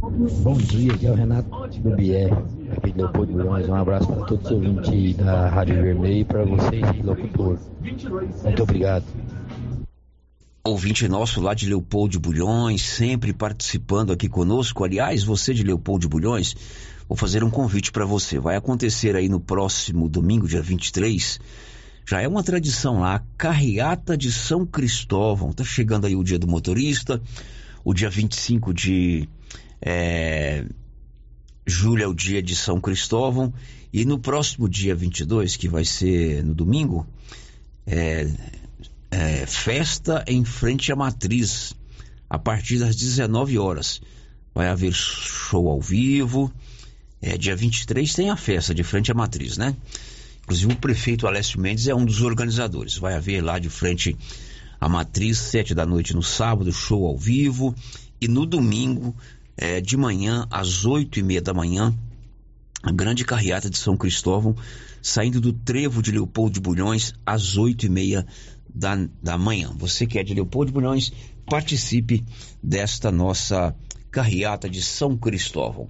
[0.00, 2.32] Bom dia, aqui é o Renato do Bier,
[2.76, 3.32] aqui de Leopoldo.
[3.46, 7.58] Um abraço para todos os ouvintes da Rádio Vermelho e para vocês, locutor.
[7.80, 9.04] Muito obrigado.
[10.68, 14.84] Ouvinte nosso lá de Leopoldo de Bulhões, sempre participando aqui conosco.
[14.84, 16.54] Aliás, você de Leopoldo de Bulhões,
[17.08, 18.38] vou fazer um convite para você.
[18.38, 21.40] Vai acontecer aí no próximo domingo, dia 23.
[22.06, 25.54] Já é uma tradição lá, a carreata de São Cristóvão.
[25.54, 27.18] Tá chegando aí o dia do motorista.
[27.82, 29.26] O dia 25 de
[29.80, 30.66] é,
[31.66, 33.54] julho é o dia de São Cristóvão.
[33.90, 37.06] E no próximo dia 22, que vai ser no domingo,
[37.86, 38.28] é,
[39.10, 41.74] é, festa em frente à matriz,
[42.28, 44.00] a partir das 19 horas.
[44.54, 46.52] Vai haver show ao vivo.
[47.20, 49.74] É, dia 23 tem a festa de frente à matriz, né?
[50.42, 52.96] Inclusive o prefeito Alessio Mendes é um dos organizadores.
[52.96, 54.16] Vai haver lá de frente
[54.80, 57.74] à matriz, sete da noite no sábado, show ao vivo.
[58.20, 59.14] E no domingo,
[59.56, 61.94] é, de manhã, às oito e meia da manhã,
[62.82, 64.54] a grande carreata de São Cristóvão,
[65.02, 68.26] saindo do trevo de Leopoldo de Bulhões às oito e meia
[68.78, 69.74] da, da manhã.
[69.76, 71.12] Você que é de Leopoldo Bulhões,
[71.46, 72.24] participe
[72.62, 73.74] desta nossa
[74.10, 75.88] carreata de São Cristóvão.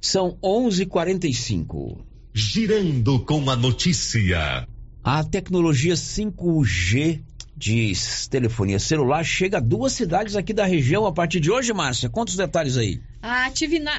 [0.00, 1.98] São 11:45.
[2.32, 4.68] Girando com a notícia.
[5.02, 7.20] A tecnologia 5G
[7.58, 7.92] de
[8.30, 12.08] telefonia celular chega a duas cidades aqui da região a partir de hoje, Márcia.
[12.08, 13.00] Conta os detalhes aí.
[13.20, 13.50] A,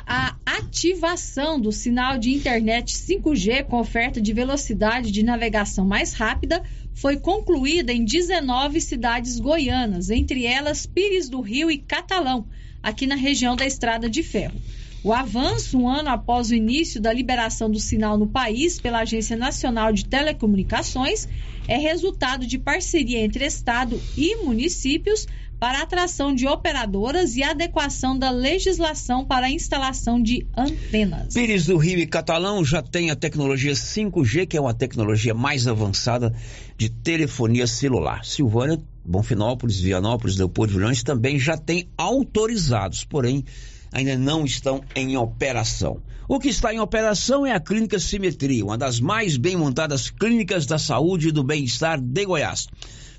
[0.08, 6.64] a ativação do sinal de internet 5G com oferta de velocidade de navegação mais rápida
[6.94, 12.48] foi concluída em 19 cidades goianas, entre elas Pires do Rio e Catalão,
[12.82, 14.60] aqui na região da Estrada de Ferro.
[15.02, 19.38] O avanço, um ano após o início da liberação do sinal no país pela Agência
[19.38, 21.28] Nacional de Telecomunicações,
[21.68, 25.26] é resultado de parceria entre Estado e municípios
[25.58, 31.34] para atração de operadoras e adequação da legislação para a instalação de antenas.
[31.34, 35.68] Pires do Rio e Catalão já tem a tecnologia 5G, que é uma tecnologia mais
[35.68, 36.34] avançada
[36.78, 38.24] de telefonia celular.
[38.24, 43.44] Silvânia, Bonfinópolis, Vianópolis, Leopoldo Vilhões também já tem autorizados, porém
[43.92, 46.02] ainda não estão em operação.
[46.28, 50.66] O que está em operação é a Clínica Simetria, uma das mais bem montadas clínicas
[50.66, 52.68] da saúde e do bem-estar de Goiás.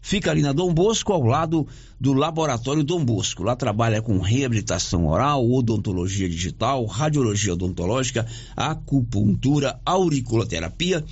[0.02, 1.66] Fica ali na Dom Bosco, ao lado
[2.00, 3.42] do Laboratório Dom Bosco.
[3.42, 11.04] Lá trabalha com reabilitação oral, odontologia digital, radiologia odontológica, acupuntura, auriculoterapia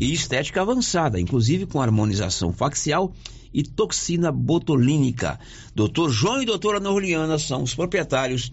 [0.00, 3.12] e estética avançada, inclusive com harmonização facial
[3.52, 5.38] e toxina botulínica.
[5.74, 6.08] Dr.
[6.08, 8.52] João e doutora Norliana são os proprietários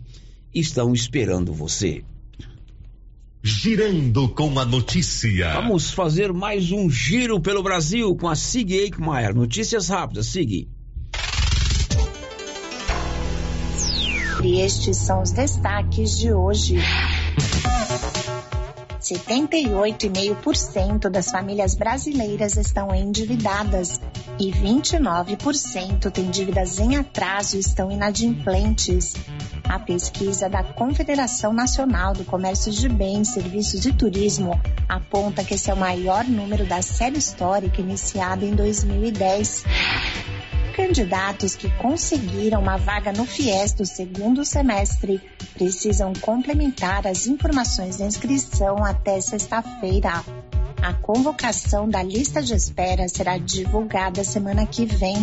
[0.54, 2.04] estão esperando você.
[3.44, 5.54] Girando com a notícia.
[5.54, 9.34] Vamos fazer mais um giro pelo Brasil com a Sig Eichmeier.
[9.34, 10.68] Notícias rápidas, Sig.
[14.44, 16.78] E estes são os destaques de hoje.
[19.08, 24.02] 78,5% das famílias brasileiras estão endividadas
[24.38, 29.16] e 29% têm dívidas em atraso e estão inadimplentes.
[29.64, 35.70] A pesquisa da Confederação Nacional do Comércio de Bens, Serviços e Turismo aponta que esse
[35.72, 39.66] é o maior número da série histórica iniciada em 2010
[40.78, 45.20] candidatos que conseguiram uma vaga no FIES do segundo semestre
[45.56, 50.24] precisam complementar as informações da inscrição até sexta-feira.
[50.80, 55.16] A convocação da lista de espera será divulgada semana que vem.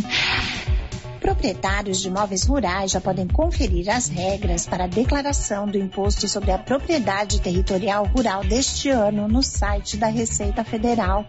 [1.20, 6.50] Proprietários de imóveis rurais já podem conferir as regras para a declaração do Imposto sobre
[6.50, 11.24] a Propriedade Territorial Rural deste ano no site da Receita Federal.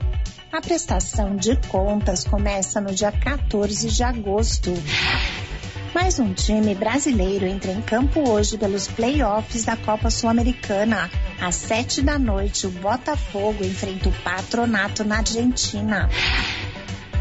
[0.56, 4.72] A prestação de contas começa no dia 14 de agosto.
[5.94, 11.12] Mais um time brasileiro entra em campo hoje pelos playoffs da Copa Sul-Americana.
[11.42, 16.10] Às sete da noite, o Botafogo enfrenta o Patronato na Argentina.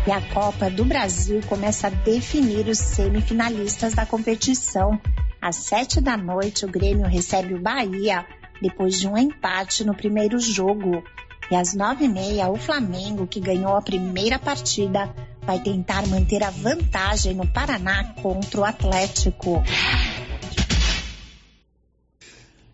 [0.06, 4.96] E a Copa do Brasil começa a definir os semifinalistas da competição.
[5.42, 8.24] Às sete da noite, o Grêmio recebe o Bahia,
[8.62, 11.02] depois de um empate no primeiro jogo.
[11.50, 16.42] E às nove e meia, o Flamengo, que ganhou a primeira partida, vai tentar manter
[16.42, 19.62] a vantagem no Paraná contra o Atlético.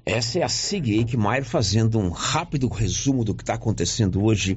[0.06, 4.56] Essa é a Sig Eichmeier fazendo um rápido resumo do que está acontecendo hoje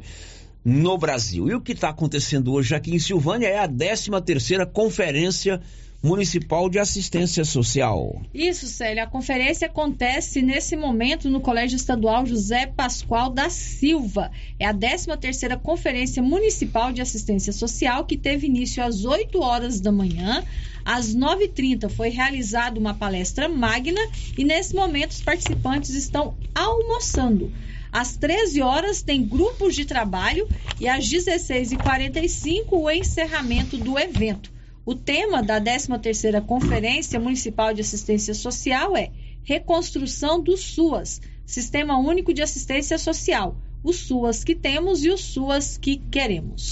[0.64, 1.50] no Brasil.
[1.50, 5.62] E o que está acontecendo hoje aqui em Silvânia é a 13 terceira Conferência
[6.06, 8.22] Municipal de Assistência Social.
[8.34, 9.06] Isso, Célia.
[9.06, 14.30] A conferência acontece nesse momento no Colégio Estadual José Pascoal da Silva.
[14.60, 19.94] É a 13ª Conferência Municipal de Assistência Social que teve início às 8 horas da
[19.94, 20.44] manhã.
[20.84, 24.02] Às 9h30 foi realizada uma palestra magna
[24.38, 27.50] e nesse momento os participantes estão almoçando.
[27.94, 30.50] Às 13 horas tem grupos de trabalho
[30.82, 34.52] e às 16h45 o encerramento do evento.
[34.86, 39.12] O tema da 13ª Conferência Municipal de Assistência Social é
[39.42, 43.56] Reconstrução do SUAS, Sistema Único de Assistência Social.
[43.82, 46.72] Os SUAS que temos e os SUAS que queremos.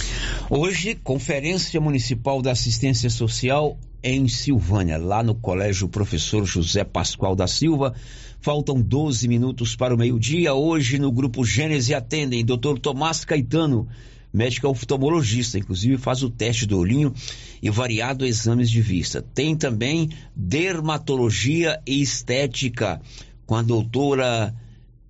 [0.49, 7.47] Hoje, Conferência Municipal da Assistência Social em Silvânia, lá no Colégio Professor José Pascoal da
[7.47, 7.95] Silva.
[8.41, 10.53] Faltam 12 minutos para o meio-dia.
[10.53, 12.77] Hoje, no Grupo Gênese, atendem Dr.
[12.81, 13.87] Tomás Caetano,
[14.33, 17.13] médico oftalmologista, inclusive faz o teste do olhinho
[17.61, 19.21] e variado exames de vista.
[19.21, 23.01] Tem também dermatologia e estética
[23.45, 24.55] com a doutora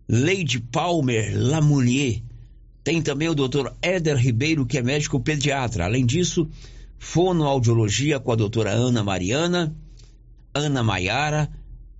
[0.07, 2.22] Leide Palmer Lamounier.
[2.84, 5.86] Tem também o doutor Éder Ribeiro, que é médico pediatra.
[5.86, 6.49] Além disso,
[6.97, 9.76] fonoaudiologia com a doutora Ana Mariana,
[10.53, 11.49] Ana Maiara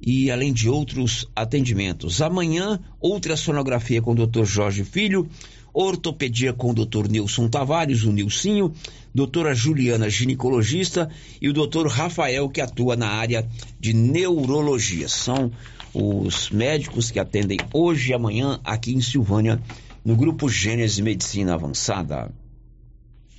[0.02, 2.22] e além de outros atendimentos.
[2.22, 5.30] Amanhã, ultrassonografia com o doutor Jorge Filho,
[5.74, 8.74] ortopedia com o doutor Nilson Tavares, o Nilcinho,
[9.14, 11.10] doutora Juliana, ginecologista,
[11.42, 13.48] e o doutor Rafael, que atua na área
[13.80, 15.08] de neurologia.
[15.08, 15.52] São
[15.94, 19.62] os médicos que atendem hoje e amanhã aqui em Silvânia,
[20.04, 22.32] no Grupo Gênese Medicina Avançada.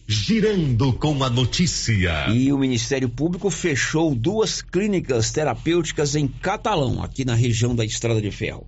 [0.06, 2.28] Girando com a notícia.
[2.28, 8.20] E o Ministério Público fechou duas clínicas terapêuticas em Catalão, aqui na região da Estrada
[8.20, 8.66] de Ferro.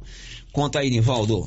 [0.52, 1.46] Conta aí, Nivaldo.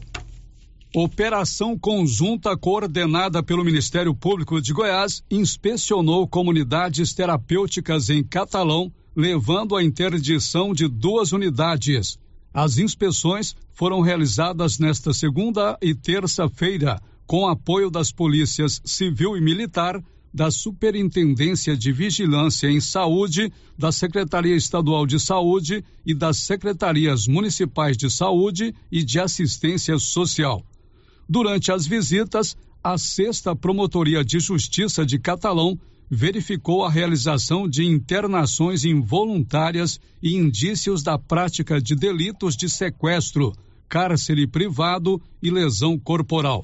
[0.96, 9.84] Operação conjunta coordenada pelo Ministério Público de Goiás inspecionou comunidades terapêuticas em Catalão, levando à
[9.84, 12.18] interdição de duas unidades.
[12.54, 20.02] As inspeções foram realizadas nesta segunda e terça-feira, com apoio das polícias civil e militar,
[20.34, 27.98] da Superintendência de Vigilância em Saúde, da Secretaria Estadual de Saúde e das Secretarias Municipais
[27.98, 30.64] de Saúde e de Assistência Social.
[31.30, 35.78] Durante as visitas, a Sexta Promotoria de Justiça de Catalão
[36.10, 43.54] verificou a realização de internações involuntárias e indícios da prática de delitos de sequestro,
[43.90, 46.64] cárcere privado e lesão corporal.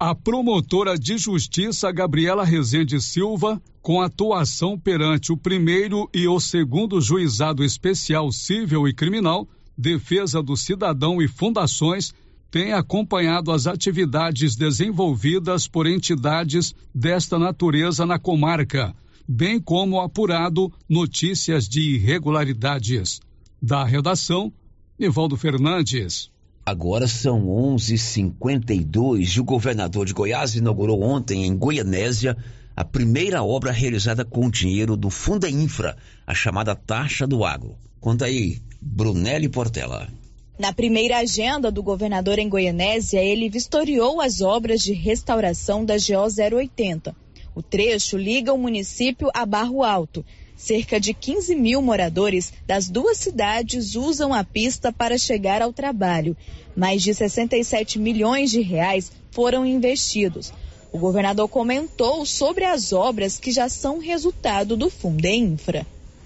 [0.00, 7.00] A promotora de justiça Gabriela Rezende Silva, com atuação perante o primeiro e o segundo
[7.00, 12.12] juizado especial civil e criminal, defesa do cidadão e fundações,
[12.54, 18.94] tem acompanhado as atividades desenvolvidas por entidades desta natureza na comarca,
[19.26, 23.18] bem como apurado notícias de irregularidades.
[23.60, 24.52] Da redação,
[24.96, 26.30] Nivaldo Fernandes.
[26.64, 32.36] Agora são 11:52 e o governador de Goiás inaugurou ontem em Goianésia
[32.76, 37.74] a primeira obra realizada com dinheiro do Funda Infra, a chamada Taxa do Agro.
[37.98, 40.08] Conta aí, Brunelli Portela.
[40.56, 46.56] Na primeira agenda do governador em Goianésia, ele vistoriou as obras de restauração da GO
[46.56, 47.14] 080.
[47.56, 50.24] O trecho liga o município a Barro Alto.
[50.56, 56.36] Cerca de 15 mil moradores das duas cidades usam a pista para chegar ao trabalho.
[56.76, 60.52] Mais de 67 milhões de reais foram investidos.
[60.92, 65.84] O governador comentou sobre as obras que já são resultado do Funde Infra.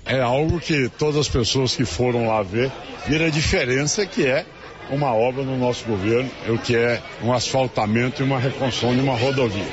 [0.08, 2.72] É algo que todas as pessoas que foram lá ver
[3.06, 4.46] viram a diferença que é
[4.90, 9.14] uma obra no nosso governo, o que é um asfaltamento e uma reconstrução de uma
[9.14, 9.66] rodovia.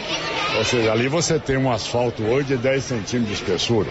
[0.57, 3.89] Ou seja, ali você tem um asfalto hoje de 10 centímetros de espessura.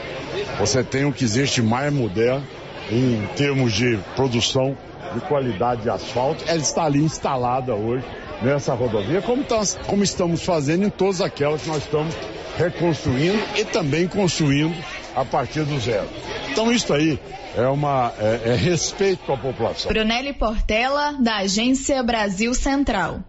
[0.58, 2.46] Você tem o que existe mais moderno
[2.90, 4.76] em termos de produção
[5.14, 6.44] de qualidade de asfalto.
[6.46, 8.04] Ela está ali instalada hoje
[8.42, 12.14] nessa rodovia, como, tá, como estamos fazendo em todas aquelas que nós estamos
[12.58, 14.74] reconstruindo e também construindo
[15.14, 16.08] a partir do zero.
[16.50, 17.18] Então isso aí
[17.56, 19.90] é uma é, é respeito com a população.
[19.90, 23.20] Brunelli Portela, da Agência Brasil Central.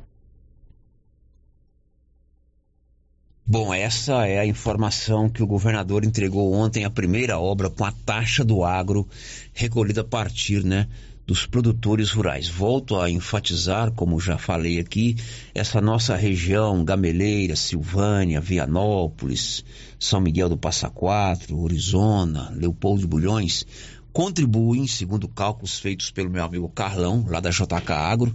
[3.48, 7.92] Bom, essa é a informação que o governador entregou ontem, a primeira obra com a
[7.92, 9.08] taxa do agro
[9.54, 10.88] recolhida a partir, né,
[11.26, 12.48] dos produtores rurais.
[12.48, 15.16] Volto a enfatizar, como já falei aqui,
[15.54, 19.66] essa nossa região, Gameleira, Silvânia, Vianópolis,
[20.00, 23.66] São Miguel do Passa Quatro, Orizona, Leopoldo de Bulhões,
[24.14, 28.34] contribuem, segundo cálculos feitos pelo meu amigo Carlão, lá da JK Agro,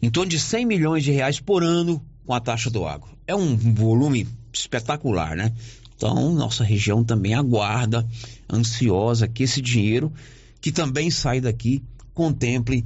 [0.00, 3.10] em torno de 100 milhões de reais por ano com a taxa do agro.
[3.26, 5.52] É um volume espetacular, né?
[5.96, 8.06] Então, nossa região também aguarda,
[8.52, 10.12] ansiosa, que esse dinheiro,
[10.60, 11.82] que também sai daqui,
[12.14, 12.84] contemple,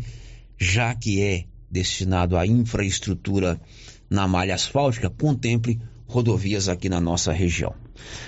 [0.58, 3.60] já que é destinado à infraestrutura
[4.08, 7.74] na malha asfáltica, contemple rodovias aqui na nossa região.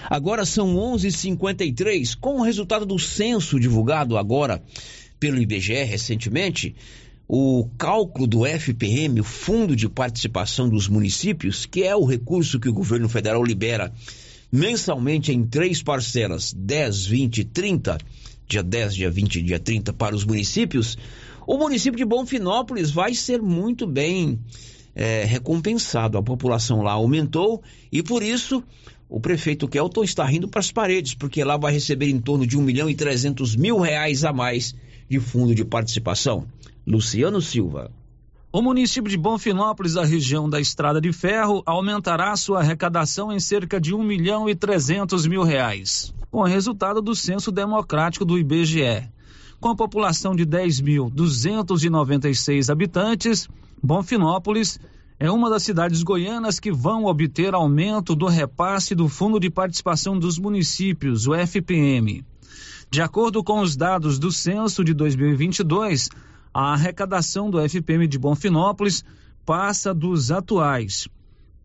[0.08, 4.62] Agora são 11:53, com o resultado do censo divulgado agora
[5.18, 6.74] pelo IBGE recentemente,
[7.28, 12.68] o cálculo do FPM, o Fundo de Participação dos Municípios, que é o recurso que
[12.68, 13.92] o governo federal libera
[14.50, 17.98] mensalmente em três parcelas, 10, 20 e 30,
[18.50, 20.98] dia 10, dia 20 e dia 30 para os municípios,
[21.46, 24.40] o município de Bonfinópolis vai ser muito bem
[24.94, 26.18] é, recompensado.
[26.18, 28.62] A população lá aumentou e por isso
[29.08, 32.58] o prefeito Kelton está rindo para as paredes, porque lá vai receber em torno de
[32.58, 34.74] 1 milhão e 300 mil reais a mais
[35.08, 36.46] de fundo de participação.
[36.86, 37.90] Luciano Silva.
[38.52, 43.80] O município de Bonfinópolis, a região da Estrada de Ferro, aumentará sua arrecadação em cerca
[43.80, 49.10] de 1 milhão e 300 mil reais, com o resultado do censo democrático do IBGE.
[49.58, 53.48] Com a população de 10.296 habitantes,
[53.82, 54.78] Bonfinópolis
[55.18, 60.18] é uma das cidades goianas que vão obter aumento do repasse do Fundo de Participação
[60.18, 62.24] dos Municípios, o FPM.
[62.90, 66.08] De acordo com os dados do censo de 2022,
[66.54, 69.04] a arrecadação do FPM de Bonfinópolis
[69.44, 71.06] passa dos atuais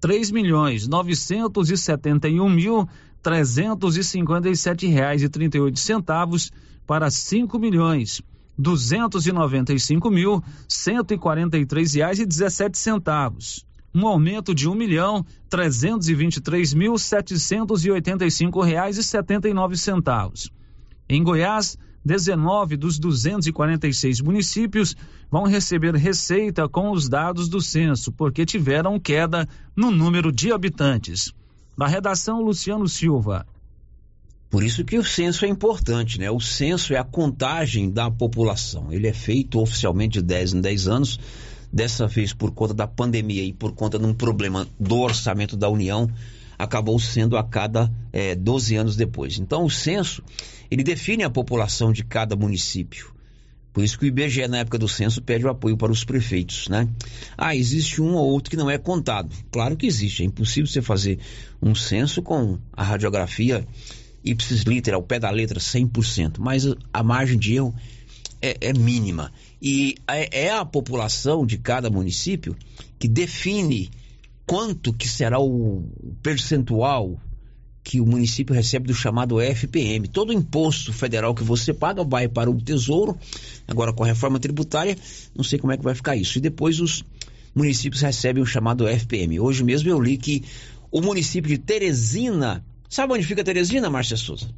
[0.06, 2.88] três milhões novecentos e setenta e um mil
[3.26, 6.52] trezentos e cinquenta e sete reais e trinta e oito centavos
[6.86, 8.22] para cinco milhões
[8.56, 13.66] duzentos e noventa e cinco mil cento e quarenta e três reais e dezessete centavos
[13.96, 18.30] um aumento de um milhão trezentos e vinte e três mil setecentos e oitenta e
[18.30, 20.52] cinco reais e setenta e nove centavos
[21.10, 24.96] em Goiás 19 dos 246 municípios
[25.32, 31.34] vão receber receita com os dados do censo, porque tiveram queda no número de habitantes.
[31.78, 33.46] Da redação, Luciano Silva.
[34.50, 36.32] Por isso que o censo é importante, né?
[36.32, 38.92] O censo é a contagem da população.
[38.92, 41.20] Ele é feito oficialmente de 10 em 10 anos.
[41.74, 45.68] Dessa vez, por conta da pandemia e por conta de um problema do orçamento da
[45.68, 46.10] União,
[46.58, 49.38] acabou sendo a cada é, 12 anos depois.
[49.40, 50.24] Então, o censo
[50.72, 53.15] ele define a população de cada município.
[53.76, 56.70] Por isso que o IBGE, na época do censo, pede o apoio para os prefeitos,
[56.70, 56.88] né?
[57.38, 59.36] Ah, existe um ou outro que não é contado.
[59.52, 60.24] Claro que existe.
[60.24, 61.20] É impossível você fazer
[61.62, 63.68] um censo com a radiografia
[64.24, 66.38] ipsis literal, ao pé da letra, 100%.
[66.40, 67.76] Mas a margem de erro
[68.42, 69.30] é, é mínima.
[69.62, 72.56] E é, é a população de cada município
[72.98, 73.92] que define
[74.48, 75.84] quanto que será o
[76.24, 77.20] percentual
[77.86, 80.08] que o município recebe do chamado FPM.
[80.08, 83.16] Todo imposto federal que você paga vai para o Tesouro.
[83.68, 84.98] Agora com a reforma tributária,
[85.36, 86.40] não sei como é que vai ficar isso.
[86.40, 87.06] E depois os
[87.54, 89.40] municípios recebem o chamado FPM.
[89.40, 90.44] Hoje mesmo eu li que
[90.92, 94.50] o município de Teresina, sabe onde fica Teresina, Márcia Souza?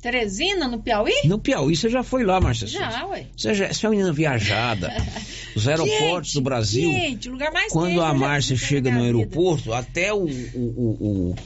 [0.00, 1.12] Teresina, no Piauí?
[1.24, 2.90] No Piauí, você já foi lá, Márcia Souza.
[2.92, 3.26] Já, ué.
[3.36, 4.92] Você, já, você é uma menina viajada.
[5.56, 6.92] Os aeroportos Gente, do Brasil.
[6.92, 9.18] Gente, o lugar mais Quando a Márcia chega no vida.
[9.18, 10.96] aeroporto, até o, o,
[11.34, 11.36] o,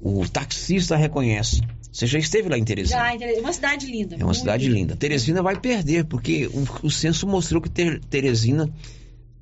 [0.00, 1.60] o taxista reconhece.
[1.90, 2.98] Você já esteve lá em Teresina?
[2.98, 3.40] Já, Teresina.
[3.42, 4.16] uma cidade linda.
[4.18, 4.94] É uma cidade linda.
[4.96, 8.68] Teresina vai perder, porque o, o censo mostrou que Ter- Teresina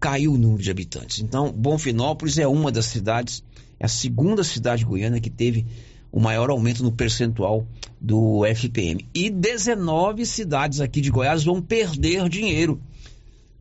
[0.01, 1.21] caiu o número de habitantes.
[1.21, 3.43] Então, Bonfinópolis é uma das cidades,
[3.79, 5.67] é a segunda cidade goiana que teve
[6.13, 7.67] o maior aumento no percentual
[8.01, 9.07] do FPM.
[9.15, 12.81] E 19 cidades aqui de Goiás vão perder dinheiro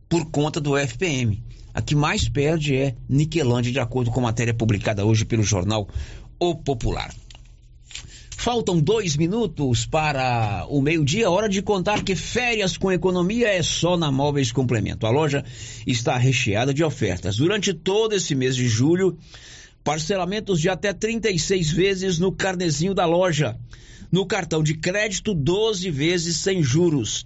[0.08, 1.44] por conta do FPM.
[1.74, 5.90] A que mais perde é Niquelândia, de acordo com matéria publicada hoje pelo jornal
[6.40, 7.14] O Popular.
[8.38, 13.98] Faltam dois minutos para o meio-dia, hora de contar que férias com economia é só
[13.98, 15.08] na Móveis Complemento.
[15.08, 15.44] A loja
[15.88, 17.38] está recheada de ofertas.
[17.38, 19.18] Durante todo esse mês de julho,
[19.84, 23.58] parcelamentos de até 36 vezes no carnezinho da loja.
[24.12, 27.26] No cartão de crédito, 12 vezes sem juros.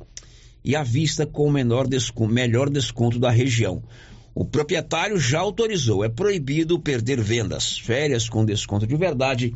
[0.63, 3.83] E à vista com o menor desconto, melhor desconto da região.
[4.39, 7.77] O proprietário já autorizou, é proibido perder vendas.
[7.77, 9.53] Férias com desconto de verdade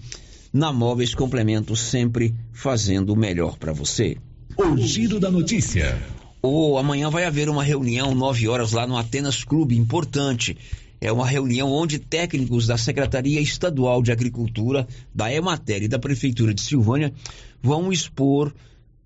[0.51, 4.17] na Móveis Complemento, sempre fazendo o melhor para você.
[4.57, 5.97] O giro da notícia.
[6.41, 10.57] Ou amanhã vai haver uma reunião, 9 horas, lá no Atenas Clube, importante.
[10.99, 16.53] É uma reunião onde técnicos da Secretaria Estadual de Agricultura, da Emater e da Prefeitura
[16.53, 17.13] de Silvânia
[17.61, 18.53] vão expor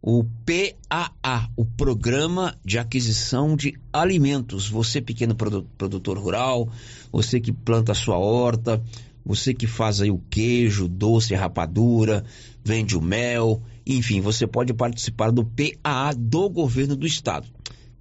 [0.02, 4.70] o PAA, o Programa de Aquisição de Alimentos.
[4.70, 6.70] Você, pequeno produ- produtor rural,
[7.12, 8.82] você que planta a sua horta,
[9.26, 12.24] você que faz aí o queijo, doce, rapadura,
[12.64, 17.48] vende o mel, enfim, você pode participar do PAA do governo do estado.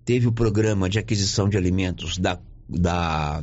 [0.05, 2.38] Teve o programa de aquisição de alimentos da,
[2.68, 3.42] da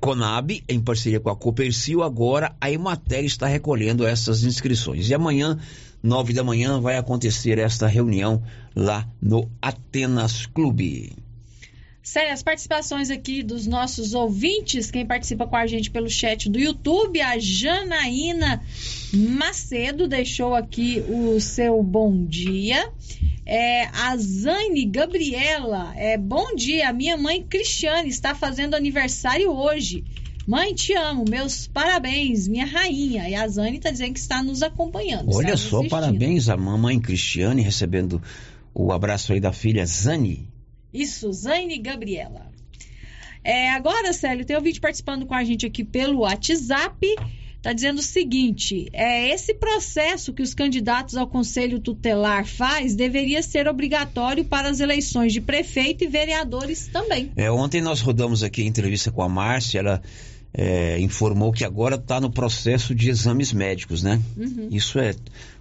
[0.00, 5.08] Conab, em parceria com a Copercil, agora a Emater está recolhendo essas inscrições.
[5.10, 5.58] E amanhã,
[6.02, 8.42] nove da manhã, vai acontecer esta reunião
[8.74, 11.12] lá no Atenas Clube.
[12.02, 16.58] Sério, as participações aqui dos nossos ouvintes, quem participa com a gente pelo chat do
[16.58, 18.60] YouTube, a Janaína
[19.14, 22.90] Macedo deixou aqui o seu bom dia.
[23.46, 30.04] É, a Zane Gabriela, é, bom dia, minha mãe Cristiane está fazendo aniversário hoje.
[30.46, 33.28] Mãe, te amo, meus parabéns, minha rainha.
[33.28, 35.32] E a Zane está dizendo que está nos acompanhando.
[35.32, 35.90] Olha nos só, assistindo.
[35.90, 38.20] parabéns à mamãe Cristiane recebendo
[38.74, 40.48] o abraço aí da filha Zane.
[40.92, 42.50] Isso, Zane Gabriela.
[43.44, 47.16] É, agora, Célio, tem ouvinte participando com a gente aqui pelo WhatsApp.
[47.56, 53.40] Está dizendo o seguinte: é esse processo que os candidatos ao Conselho Tutelar faz deveria
[53.42, 57.30] ser obrigatório para as eleições de prefeito e vereadores também.
[57.36, 60.02] É, ontem nós rodamos aqui a entrevista com a Márcia, ela
[60.54, 64.20] é, informou que agora está no processo de exames médicos, né?
[64.36, 64.68] Uhum.
[64.70, 65.14] Isso é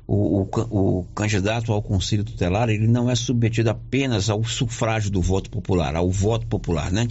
[0.06, 5.22] o, o, o, candidato ao conselho tutelar ele não é submetido apenas ao sufrágio do
[5.22, 7.08] voto popular, ao voto popular, né?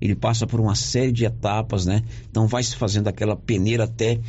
[0.00, 2.02] Ele passa por uma série de etapas, né?
[2.30, 4.20] Então vai se fazendo aquela peneira até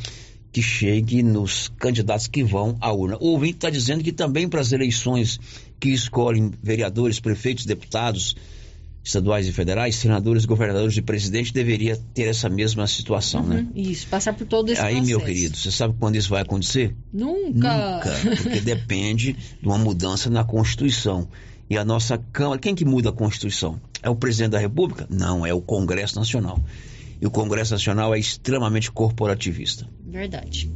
[0.50, 3.18] que chegue nos candidatos que vão à urna.
[3.20, 5.38] O ouvinte está dizendo que também para as eleições
[5.78, 8.34] que escolhem vereadores, prefeitos, deputados,
[9.06, 13.66] estaduais e federais, senadores, governadores e presidente deveria ter essa mesma situação, uhum, né?
[13.72, 15.06] Isso, passar por todo esse Aí, processo.
[15.06, 16.92] meu querido, você sabe quando isso vai acontecer?
[17.12, 17.52] Nunca.
[17.52, 18.10] Nunca,
[18.42, 21.28] porque depende de uma mudança na Constituição.
[21.70, 23.80] E a nossa Câmara, quem que muda a Constituição?
[24.02, 25.06] É o presidente da República?
[25.08, 26.60] Não, é o Congresso Nacional.
[27.20, 29.88] E o Congresso Nacional é extremamente corporativista.
[30.04, 30.68] Verdade.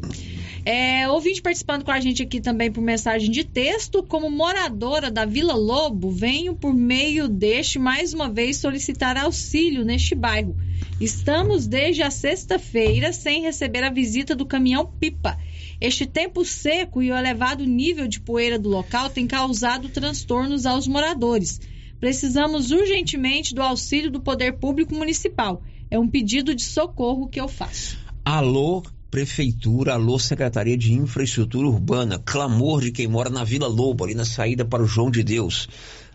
[0.65, 5.25] É, ouvinte participando com a gente aqui também por mensagem de texto, como moradora da
[5.25, 10.57] Vila Lobo, venho por meio deste mais uma vez solicitar auxílio neste bairro.
[11.01, 15.39] Estamos desde a sexta-feira sem receber a visita do caminhão pipa.
[15.81, 20.87] Este tempo seco e o elevado nível de poeira do local tem causado transtornos aos
[20.87, 21.59] moradores.
[21.99, 25.63] Precisamos urgentemente do auxílio do Poder Público Municipal.
[25.91, 27.99] É um pedido de socorro que eu faço.
[28.23, 34.15] Alô, Prefeitura, alô, Secretaria de Infraestrutura Urbana, clamor de quem mora na Vila Lobo, ali
[34.15, 35.69] na saída para o João de Deus.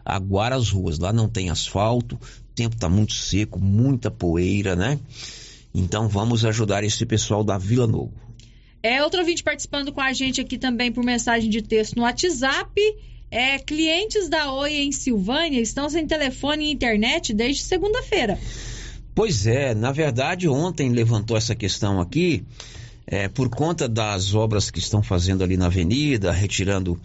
[0.05, 4.97] Aguara as ruas, lá não tem asfalto, o tempo está muito seco, muita poeira, né?
[5.73, 8.13] Então vamos ajudar esse pessoal da Vila Lobo.
[8.81, 12.79] É, outro ouvinte participando com a gente aqui também por mensagem de texto no WhatsApp.
[13.29, 18.39] É, clientes da Oi em Silvânia estão sem telefone e internet desde segunda-feira.
[19.13, 22.45] Pois é, na verdade, ontem levantou essa questão aqui,
[23.08, 26.99] é, por conta das obras que estão fazendo ali na avenida, retirando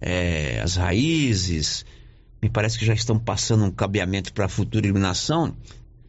[0.00, 1.84] é, as raízes,
[2.42, 5.54] me parece que já estão passando um cabeamento para futura iluminação,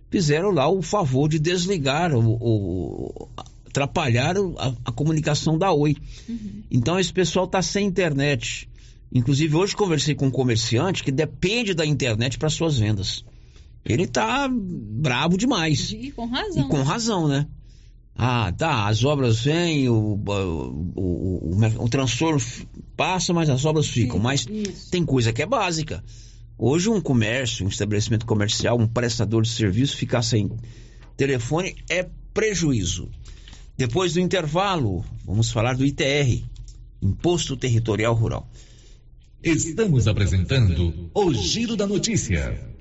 [0.10, 3.30] fizeram lá o favor de desligar o, o
[3.68, 5.98] atrapalhar a, a, comunicação da Oi.
[6.28, 6.64] Uhum.
[6.72, 8.70] Então esse pessoal está sem internet.
[9.14, 13.24] Inclusive hoje conversei com um comerciante que depende da internet para suas vendas.
[13.84, 15.92] Ele tá bravo demais.
[15.92, 16.66] E com razão.
[16.66, 17.46] E com razão, né?
[18.18, 22.42] Ah, tá, as obras vêm, o, o, o, o, transtorno
[22.96, 24.18] passa, mas as obras ficam.
[24.18, 24.90] Sim, mas isso.
[24.90, 26.02] tem coisa que é básica.
[26.58, 30.50] Hoje um comércio, um estabelecimento comercial, um prestador de serviço ficar sem
[31.18, 33.10] telefone é prejuízo.
[33.78, 36.42] Depois do intervalo, vamos falar do ITR,
[37.02, 38.50] Imposto Territorial Rural.
[39.44, 42.75] Estamos apresentando o Giro da Notícia.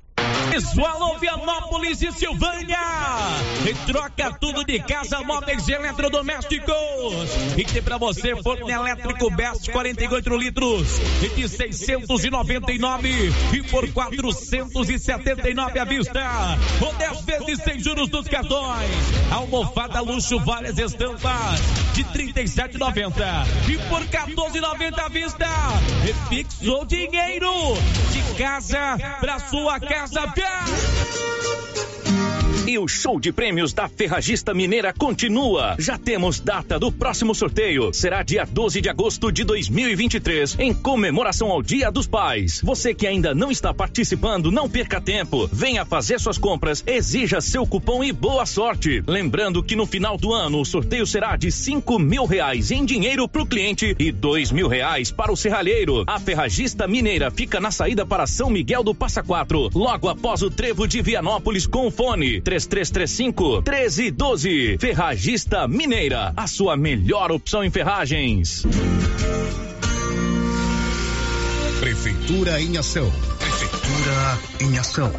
[0.51, 2.79] Visual Vianópolis e Silvânia.
[3.65, 6.75] E troca tudo de casa, móveis e eletrodomésticos.
[7.57, 10.87] E tem pra você forno elétrico Best 48 litros
[11.23, 16.21] e de 699 e por 479 à vista.
[16.81, 18.91] Ou 10 vezes sem juros dos cartões.
[19.31, 21.61] Almofada luxo várias estampas
[21.93, 25.47] de 37,90 e por 14,90 à vista.
[26.07, 27.51] E fixou dinheiro
[28.11, 30.34] de casa pra sua casa.
[30.35, 31.24] 变。
[32.67, 35.75] E o show de prêmios da Ferragista Mineira continua.
[35.77, 37.93] Já temos data do próximo sorteio.
[37.93, 42.61] Será dia 12 de agosto de 2023, em comemoração ao Dia dos Pais.
[42.63, 45.47] Você que ainda não está participando, não perca tempo.
[45.53, 49.03] Venha fazer suas compras, exija seu cupom e boa sorte.
[49.05, 53.29] Lembrando que no final do ano o sorteio será de 5 mil reais em dinheiro
[53.29, 56.03] para o cliente e dois mil reais para o serralheiro.
[56.07, 60.49] A Ferragista Mineira fica na saída para São Miguel do Passa Quatro, logo após o
[60.49, 64.77] trevo de Vianópolis com fone 3335 1312.
[64.79, 68.63] Ferragista Mineira, a sua melhor opção em ferragens.
[71.79, 73.11] Prefeitura em ação.
[73.37, 75.11] Prefeitura em ação.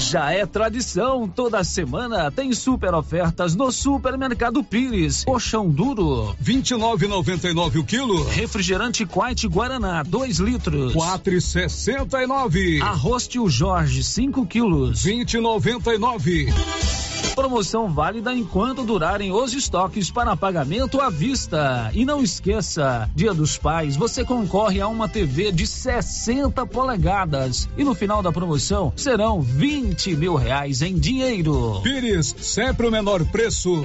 [0.00, 5.24] Já é tradição, toda semana tem super ofertas no Supermercado Pires.
[5.24, 8.24] Colchão duro, 29,99 o quilo.
[8.28, 10.94] refrigerante Quite Guaraná, 2 litros.
[10.94, 12.80] 4,69.
[12.80, 15.04] Arroz Tio Jorge, 5 quilos.
[15.04, 16.50] 20,99.
[17.34, 21.90] Promoção válida enquanto durarem os estoques para pagamento à vista.
[21.94, 27.68] E não esqueça, Dia dos Pais, você concorre a uma TV de 60 polegadas.
[27.76, 31.80] E no final da promoção serão 20 mil reais em dinheiro.
[31.82, 33.84] Pires, sempre o menor preço.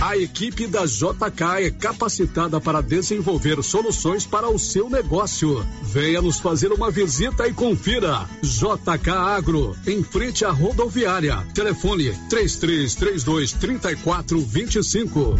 [0.00, 5.66] A equipe da JK é capacitada para desenvolver soluções para o seu negócio.
[5.82, 8.28] Venha nos fazer uma visita e confira.
[8.42, 11.38] JK Agro, em frente à rodoviária.
[11.54, 15.34] Telefone 3332 3425.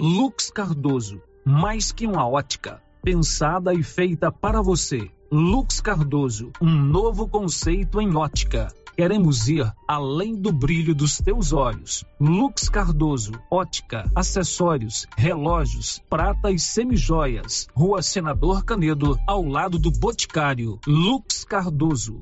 [0.00, 5.10] Lux Cardoso, mais que uma ótica, pensada e feita para você.
[5.32, 8.68] Lux Cardoso, um novo conceito em ótica.
[8.98, 12.04] Queremos ir além do brilho dos teus olhos.
[12.20, 17.68] Lux Cardoso, ótica, acessórios, relógios, prata e semijoias.
[17.72, 20.80] Rua Senador Canedo, ao lado do Boticário.
[20.84, 22.20] Lux Cardoso.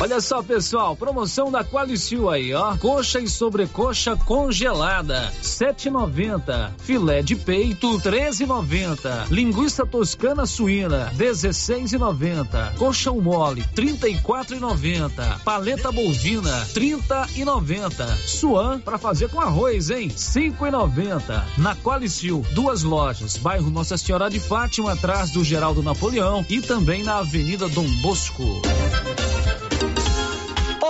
[0.00, 2.76] Olha só, pessoal, promoção da Qualicil aí, ó.
[2.76, 6.70] Coxa e sobrecoxa congelada, 7,90.
[6.78, 9.26] Filé de peito, 13,90.
[9.28, 12.76] Linguiça toscana suína, 16,90.
[12.78, 15.40] Colchão mole, 34,90.
[15.40, 18.06] Paleta bovina, 30,90.
[18.24, 20.10] Suan para fazer com arroz, hein?
[20.10, 21.42] 5,90.
[21.58, 27.02] Na Qualicil, duas lojas, bairro Nossa Senhora de Fátima, atrás do Geraldo Napoleão e também
[27.02, 28.62] na Avenida Dom Bosco.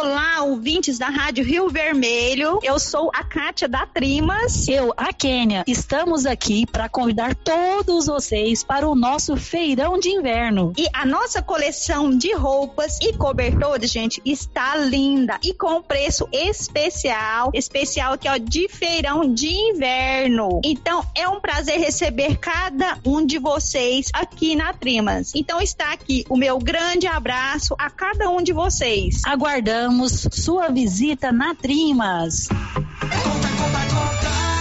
[0.01, 2.61] Olá, ouvintes da Rádio Rio Vermelho.
[2.63, 4.69] Eu sou a Kátia da Trimas.
[4.69, 5.65] Eu, a Kênia.
[5.67, 10.73] Estamos aqui para convidar todos vocês para o nosso feirão de inverno.
[10.79, 17.51] E a nossa coleção de roupas e cobertores, gente, está linda e com preço especial,
[17.53, 20.61] especial aqui ó de feirão de inverno.
[20.65, 25.33] Então é um prazer receber cada um de vocês aqui na Trimas.
[25.35, 29.23] Então está aqui o meu grande abraço a cada um de vocês.
[29.27, 32.49] Aguardando aguardamos sua visita na Trimas.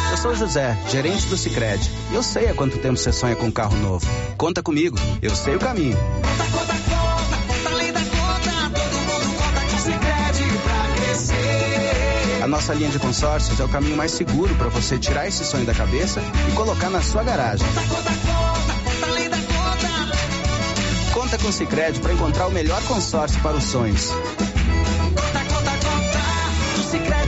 [0.10, 1.92] Eu sou José, gerente do Sicredi.
[2.14, 4.08] Eu sei há quanto tempo você sonha com um carro novo.
[4.38, 5.98] Conta comigo, eu sei o caminho.
[12.42, 15.66] A nossa linha de consórcios é o caminho mais seguro para você tirar esse sonho
[15.66, 17.68] da cabeça e colocar na sua garagem.
[17.68, 18.74] Conta, conta,
[19.06, 20.18] conta, conta.
[21.14, 24.12] Conta com o Sicredi para encontrar o melhor consórcio para os sonhos.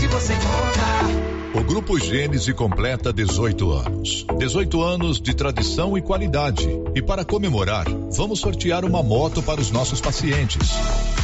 [0.07, 1.29] Você conta.
[1.59, 4.25] O Grupo Gênese completa 18 anos.
[4.37, 6.67] 18 anos de tradição e qualidade.
[6.95, 10.69] E para comemorar, vamos sortear uma moto para os nossos pacientes.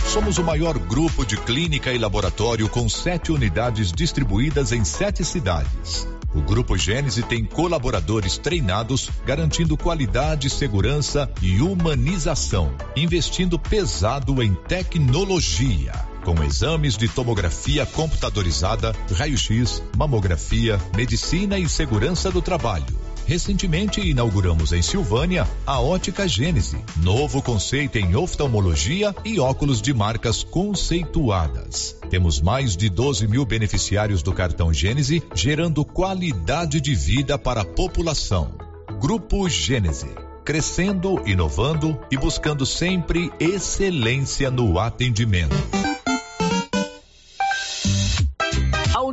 [0.07, 6.07] Somos o maior grupo de clínica e laboratório com sete unidades distribuídas em sete cidades.
[6.33, 16.14] O Grupo Gênese tem colaboradores treinados, garantindo qualidade, segurança e humanização, investindo pesado em tecnologia
[16.25, 23.05] com exames de tomografia computadorizada, raio-x, mamografia, medicina e segurança do trabalho.
[23.27, 30.43] Recentemente inauguramos em Silvânia a Ótica Gênese, novo conceito em oftalmologia e óculos de marcas
[30.43, 31.95] conceituadas.
[32.09, 37.65] Temos mais de 12 mil beneficiários do cartão Gênese, gerando qualidade de vida para a
[37.65, 38.51] população.
[38.99, 40.09] Grupo Gênese,
[40.43, 45.84] crescendo, inovando e buscando sempre excelência no atendimento.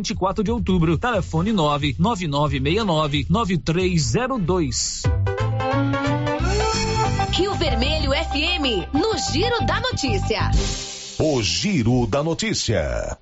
[0.00, 0.96] 24 de outubro.
[0.96, 5.02] Telefone 99969 9302.
[7.32, 10.50] Rio Vermelho FM, no Giro da Notícia.
[11.18, 13.18] O Giro da Notícia.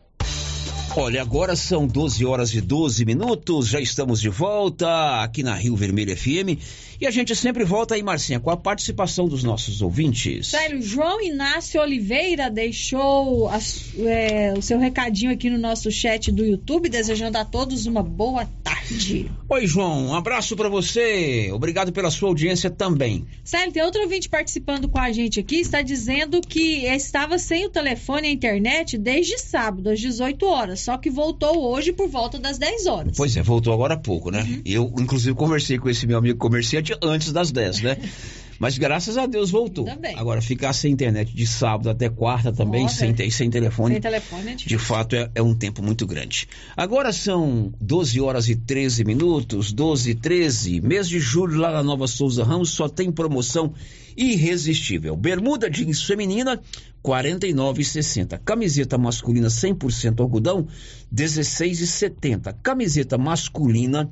[1.01, 5.77] Olha, agora são 12 horas e 12 minutos, já estamos de volta aqui na Rio
[5.77, 6.59] Vermelho FM
[7.01, 10.49] e a gente sempre volta aí, Marcinha, com a participação dos nossos ouvintes.
[10.49, 13.61] Sério, João Inácio Oliveira deixou a,
[14.01, 18.47] é, o seu recadinho aqui no nosso chat do YouTube, desejando a todos uma boa
[18.65, 19.31] tarde.
[19.49, 21.53] Oi, João, um abraço para você.
[21.53, 23.25] Obrigado pela sua audiência também.
[23.45, 27.71] Sério, tem outro ouvinte participando com a gente aqui, está dizendo que estava sem o
[27.71, 32.39] telefone e a internet desde sábado, às 18 horas, só que voltou hoje por volta
[32.39, 33.13] das 10 horas.
[33.15, 34.41] Pois é, voltou agora há pouco, né?
[34.41, 34.63] Uhum.
[34.65, 37.99] Eu, inclusive, conversei com esse meu amigo comerciante antes das 10, né?
[38.59, 39.87] Mas graças a Deus voltou.
[40.17, 43.31] Agora, ficar sem internet de sábado até quarta também, Nossa, sem, é.
[43.31, 43.97] sem telefone.
[43.97, 46.49] Sem telefone é De fato, é, é, um tempo muito grande.
[46.75, 50.81] Agora são 12 horas e 13 minutos, 12 e 13.
[50.81, 53.75] Mês de julho, lá na Nova Souza Ramos, só tem promoção
[54.19, 55.17] irresistível.
[55.17, 56.61] Bermuda jeans feminina,
[57.05, 58.41] 49,60.
[58.45, 60.67] Camiseta masculina 100% algodão,
[61.15, 62.55] 16,70.
[62.61, 64.11] Camiseta masculina,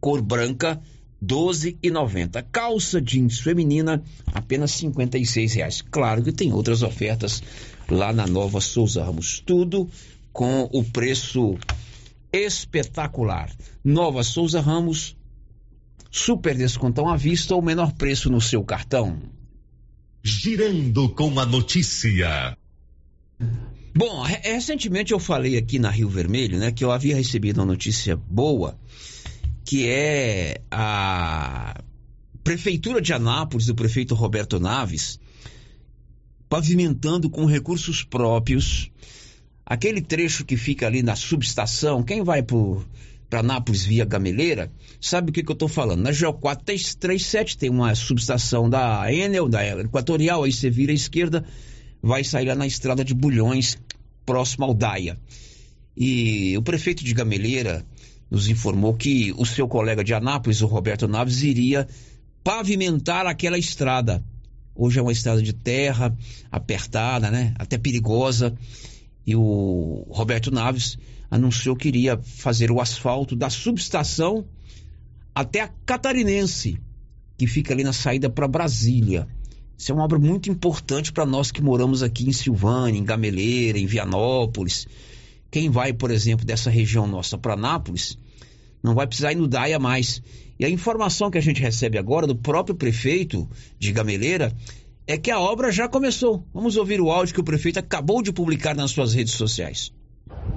[0.00, 0.80] cor branca,
[1.22, 2.44] 12,90.
[2.50, 4.02] Calça jeans feminina,
[4.32, 5.82] apenas 56 reais.
[5.82, 7.42] Claro que tem outras ofertas
[7.90, 9.42] lá na Nova Souza Ramos.
[9.44, 9.88] Tudo
[10.32, 11.58] com o preço
[12.32, 13.50] espetacular.
[13.84, 15.14] Nova Souza Ramos,
[16.10, 19.18] super descontão à vista ou menor preço no seu cartão.
[20.22, 22.56] Girando com a notícia.
[23.94, 28.16] Bom, recentemente eu falei aqui na Rio Vermelho, né, que eu havia recebido uma notícia
[28.16, 28.78] boa
[29.64, 31.82] que é a
[32.42, 35.20] Prefeitura de Anápolis, do prefeito Roberto Naves,
[36.48, 38.90] pavimentando com recursos próprios
[39.64, 42.02] aquele trecho que fica ali na subestação.
[42.02, 42.42] Quem vai
[43.32, 46.02] para Anápolis via Gameleira, sabe o que, que eu estou falando.
[46.02, 51.42] Na GO 437 tem uma subestação da Enel, da Equatorial, aí você vira à esquerda,
[52.02, 53.78] vai sair lá na estrada de Bulhões,
[54.26, 55.18] próximo ao Daia.
[55.96, 57.82] E o prefeito de Gameleira,
[58.30, 61.88] nos informou que o seu colega de Anápolis, o Roberto Naves, iria
[62.44, 64.22] pavimentar aquela estrada.
[64.74, 66.14] Hoje é uma estrada de terra,
[66.50, 67.54] apertada, né?
[67.58, 68.54] Até perigosa.
[69.26, 70.98] e o Roberto Naves
[71.32, 74.44] anunciou que iria fazer o asfalto da subestação
[75.34, 76.78] até a Catarinense,
[77.38, 79.26] que fica ali na saída para Brasília.
[79.78, 83.78] Isso é uma obra muito importante para nós que moramos aqui em Silvânia, em Gameleira,
[83.78, 84.86] em Vianópolis.
[85.50, 88.18] Quem vai, por exemplo, dessa região nossa para Nápoles,
[88.82, 90.22] não vai precisar ir no DAIA mais.
[90.60, 93.48] E a informação que a gente recebe agora do próprio prefeito
[93.78, 94.54] de Gameleira
[95.06, 96.46] é que a obra já começou.
[96.52, 99.90] Vamos ouvir o áudio que o prefeito acabou de publicar nas suas redes sociais.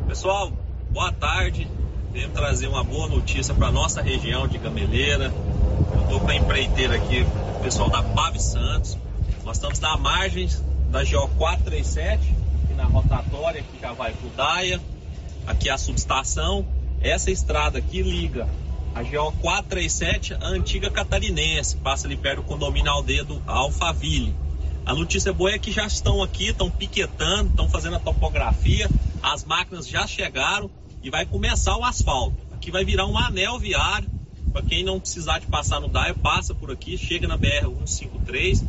[0.07, 0.52] Pessoal,
[0.91, 1.68] boa tarde.
[2.11, 5.34] Venho trazer uma boa notícia para nossa região de Gameleira.
[5.93, 7.26] Eu estou com a empreiteira aqui,
[7.57, 8.97] o pessoal da Pab Santos.
[9.43, 10.47] Nós estamos na margem
[10.89, 12.34] da GO 437,
[12.64, 14.81] aqui na rotatória que já vai para o Daia.
[15.45, 16.65] Aqui é a subestação.
[17.02, 18.47] Essa estrada aqui liga
[18.95, 24.34] a GO 437, a antiga catarinense, passa ali perto do condomínio Aldeia do Alphaville.
[24.86, 28.88] A notícia boa é que já estão aqui, estão piquetando, estão fazendo a topografia,
[29.22, 30.70] as máquinas já chegaram
[31.02, 32.38] e vai começar o asfalto.
[32.53, 34.07] Aqui vai virar um anel viário,
[34.53, 38.64] para quem não precisar de passar no DAE, passa por aqui, chega na BR 153.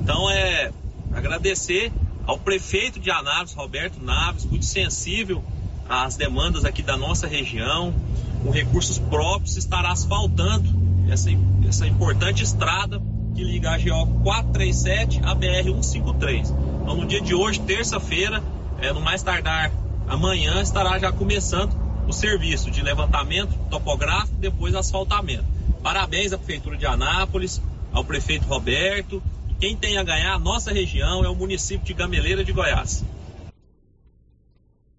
[0.00, 0.72] Então é
[1.12, 1.92] agradecer
[2.26, 5.44] ao prefeito de Anápolis, Roberto Naves, muito sensível
[5.86, 7.94] às demandas aqui da nossa região,
[8.42, 10.66] com recursos próprios, estará asfaltando
[11.10, 11.28] essa,
[11.66, 13.02] essa importante estrada
[13.38, 16.50] que liga a GO 437 à BR 153.
[16.50, 18.42] Então, no dia de hoje, terça-feira,
[18.80, 19.70] é, no mais tardar
[20.08, 21.72] amanhã, estará já começando
[22.08, 25.44] o serviço de levantamento topográfico e depois asfaltamento.
[25.84, 27.62] Parabéns à Prefeitura de Anápolis,
[27.92, 29.22] ao prefeito Roberto.
[29.48, 33.04] E quem tem a ganhar a nossa região é o município de Gameleira de Goiás.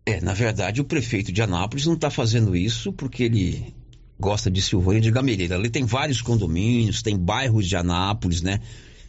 [0.05, 3.73] É, na verdade, o prefeito de Anápolis não está fazendo isso porque ele
[4.19, 5.55] gosta de Silvânia de Gameleira.
[5.55, 8.59] Ali tem vários condomínios, tem bairros de Anápolis, né?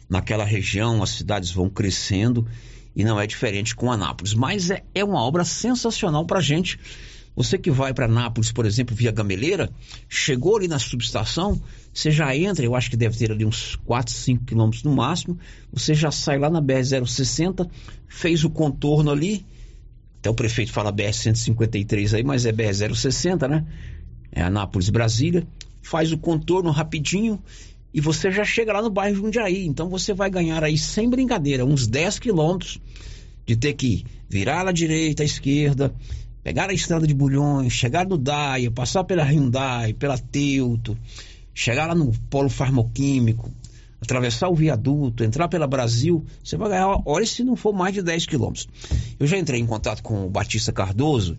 [0.09, 2.47] Naquela região as cidades vão crescendo
[2.95, 4.33] e não é diferente com Anápolis.
[4.33, 6.79] Mas é, é uma obra sensacional para gente.
[7.35, 9.69] Você que vai para Anápolis, por exemplo, via Gameleira,
[10.09, 11.61] chegou ali na subestação,
[11.93, 15.39] você já entra, eu acho que deve ter ali uns 4, 5 quilômetros no máximo,
[15.71, 17.69] você já sai lá na BR-060,
[18.07, 19.45] fez o contorno ali,
[20.19, 23.65] até o prefeito fala BR-153 aí, mas é BR-060, né?
[24.31, 25.45] É Anápolis, Brasília.
[25.81, 27.41] Faz o contorno rapidinho
[27.93, 29.65] e você já chega lá no bairro Jundiaí.
[29.65, 32.79] Então você vai ganhar aí, sem brincadeira, uns 10 quilômetros
[33.45, 35.93] de ter que virar à direita, à esquerda,
[36.43, 40.97] pegar a estrada de Bulhões, chegar no Daia, passar pela Hyundai, pela Teuto,
[41.53, 43.51] chegar lá no polo farmoquímico,
[44.01, 48.01] atravessar o viaduto, entrar pela Brasil, você vai ganhar, olha se não for mais de
[48.01, 48.67] 10 quilômetros.
[49.19, 51.37] Eu já entrei em contato com o Batista Cardoso.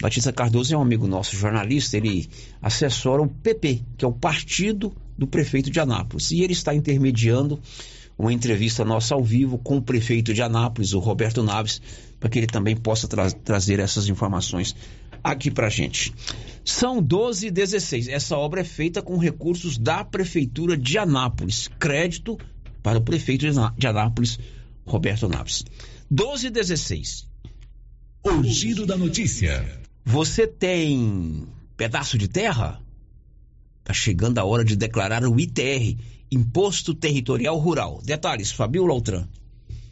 [0.00, 2.28] Batista Cardoso é um amigo nosso, jornalista, ele
[2.60, 6.30] assessora o PP, que é o partido do prefeito de Anápolis.
[6.30, 7.60] E ele está intermediando
[8.18, 11.80] uma entrevista nossa ao vivo com o prefeito de Anápolis, o Roberto Naves,
[12.18, 14.74] para que ele também possa tra trazer essas informações
[15.22, 16.14] aqui para gente.
[16.64, 18.08] São 12 e 16.
[18.08, 21.68] Essa obra é feita com recursos da Prefeitura de Anápolis.
[21.78, 22.38] Crédito
[22.82, 23.46] para o prefeito
[23.76, 24.38] de Anápolis,
[24.84, 25.64] Roberto Naves.
[26.10, 27.26] 12 e 16.
[28.24, 29.85] O giro da notícia.
[30.08, 32.80] Você tem pedaço de terra?
[33.82, 35.98] Tá chegando a hora de declarar o ITR,
[36.30, 38.00] Imposto Territorial Rural.
[38.04, 39.26] Detalhes, Fabio Lautran.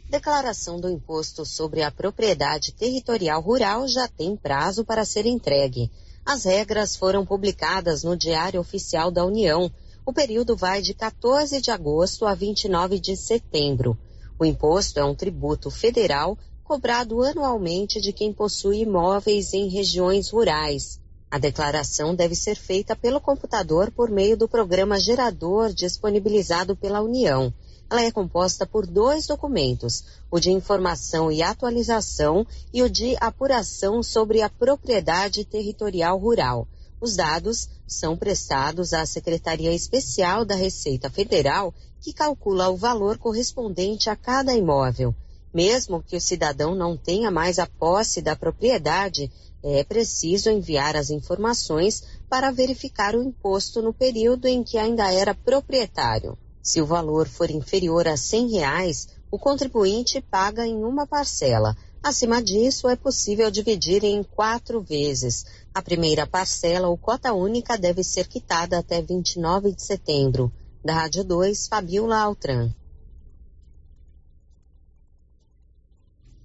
[0.09, 5.91] Declaração do Imposto sobre a Propriedade Territorial Rural já tem prazo para ser entregue.
[6.25, 9.69] As regras foram publicadas no Diário Oficial da União.
[10.05, 13.97] O período vai de 14 de agosto a 29 de setembro.
[14.39, 20.99] O imposto é um tributo federal cobrado anualmente de quem possui imóveis em regiões rurais.
[21.29, 27.53] A declaração deve ser feita pelo computador por meio do programa gerador disponibilizado pela União.
[27.87, 34.01] Ela é composta por dois documentos, o de informação e atualização e o de apuração
[34.01, 36.67] sobre a propriedade territorial rural.
[36.99, 41.71] Os dados são prestados à Secretaria Especial da Receita Federal,
[42.01, 45.13] que calcula o valor correspondente a cada imóvel.
[45.55, 49.31] Mesmo que o cidadão não tenha mais a posse da propriedade,
[49.63, 55.33] é preciso enviar as informações para verificar o imposto no período em que ainda era
[55.33, 56.37] proprietário.
[56.61, 61.73] Se o valor for inferior a 100 reais, o contribuinte paga em uma parcela.
[62.03, 65.45] Acima disso, é possível dividir em quatro vezes.
[65.73, 70.51] A primeira parcela ou cota única deve ser quitada até 29 de setembro.
[70.83, 72.73] Da Rádio 2, Fabiola Altran.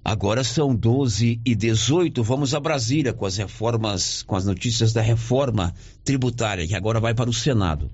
[0.05, 2.23] Agora são 12 e 18.
[2.23, 7.15] Vamos a Brasília com as reformas, com as notícias da reforma tributária, que agora vai
[7.15, 7.91] para o Senado.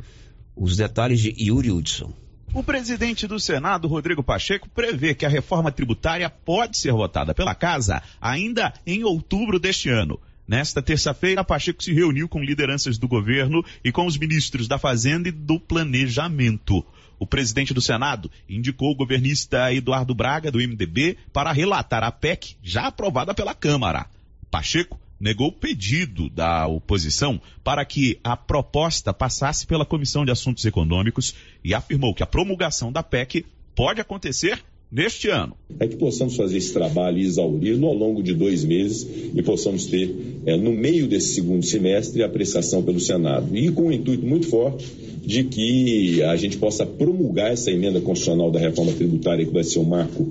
[0.54, 2.12] Os detalhes de Yuri Hudson.
[2.54, 7.54] O presidente do Senado, Rodrigo Pacheco, prevê que a reforma tributária pode ser votada pela
[7.54, 10.18] casa ainda em outubro deste ano.
[10.48, 15.28] Nesta terça-feira, Pacheco se reuniu com lideranças do governo e com os ministros da Fazenda
[15.28, 16.86] e do Planejamento.
[17.18, 22.56] O presidente do Senado indicou o governista Eduardo Braga, do MDB, para relatar a PEC
[22.62, 24.06] já aprovada pela Câmara.
[24.50, 30.64] Pacheco negou o pedido da oposição para que a proposta passasse pela Comissão de Assuntos
[30.64, 31.34] Econômicos
[31.64, 35.56] e afirmou que a promulgação da PEC pode acontecer neste ano.
[35.78, 39.86] É que possamos fazer esse trabalho e exaurir-lo ao longo de dois meses e possamos
[39.86, 40.14] ter,
[40.46, 43.56] é, no meio desse segundo semestre, a apreciação pelo Senado.
[43.56, 44.86] E com um intuito muito forte
[45.26, 49.80] de que a gente possa promulgar essa emenda constitucional da reforma tributária, que vai ser
[49.80, 50.28] um marco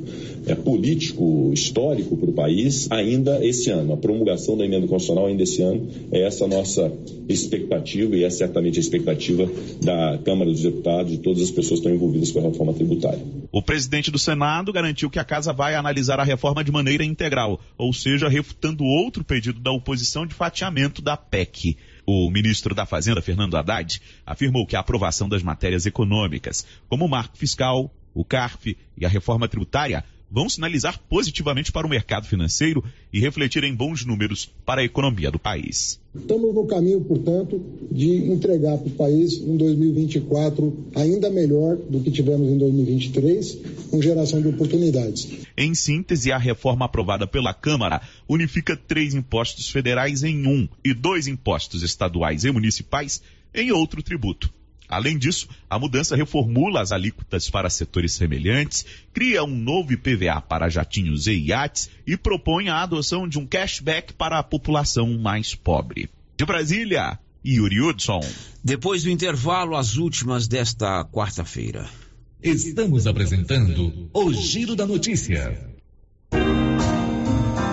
[0.47, 3.91] é, político, histórico para o país, ainda esse ano.
[3.91, 6.89] A promulgação da emenda constitucional ainda esse ano é essa nossa
[7.27, 9.49] expectativa e é certamente a expectativa
[9.83, 12.73] da Câmara dos Deputados e de todas as pessoas que estão envolvidas com a reforma
[12.73, 13.19] tributária.
[13.51, 17.59] O presidente do Senado garantiu que a casa vai analisar a reforma de maneira integral,
[17.77, 21.77] ou seja, refutando outro pedido da oposição de fatiamento da PEC.
[22.05, 27.09] O ministro da Fazenda, Fernando Haddad, afirmou que a aprovação das matérias econômicas, como o
[27.09, 32.83] marco fiscal, o CARF e a reforma tributária, vão sinalizar positivamente para o mercado financeiro
[33.11, 35.99] e refletir em bons números para a economia do país.
[36.15, 37.61] Estamos no caminho, portanto,
[37.91, 43.57] de entregar para o país um 2024 ainda melhor do que tivemos em 2023,
[43.91, 45.27] com geração de oportunidades.
[45.57, 51.27] Em síntese, a reforma aprovada pela Câmara unifica três impostos federais em um e dois
[51.27, 53.21] impostos estaduais e municipais
[53.53, 54.51] em outro tributo.
[54.89, 60.69] Além disso, a mudança reformula as alíquotas para setores semelhantes, cria um novo IPVA para
[60.69, 66.09] jatinhos e iates e propõe a adoção de um cashback para a população mais pobre.
[66.37, 68.21] De Brasília, Yuri Hudson.
[68.63, 71.87] Depois do intervalo, as últimas desta quarta-feira.
[72.41, 75.75] Estamos apresentando o Giro da Notícia.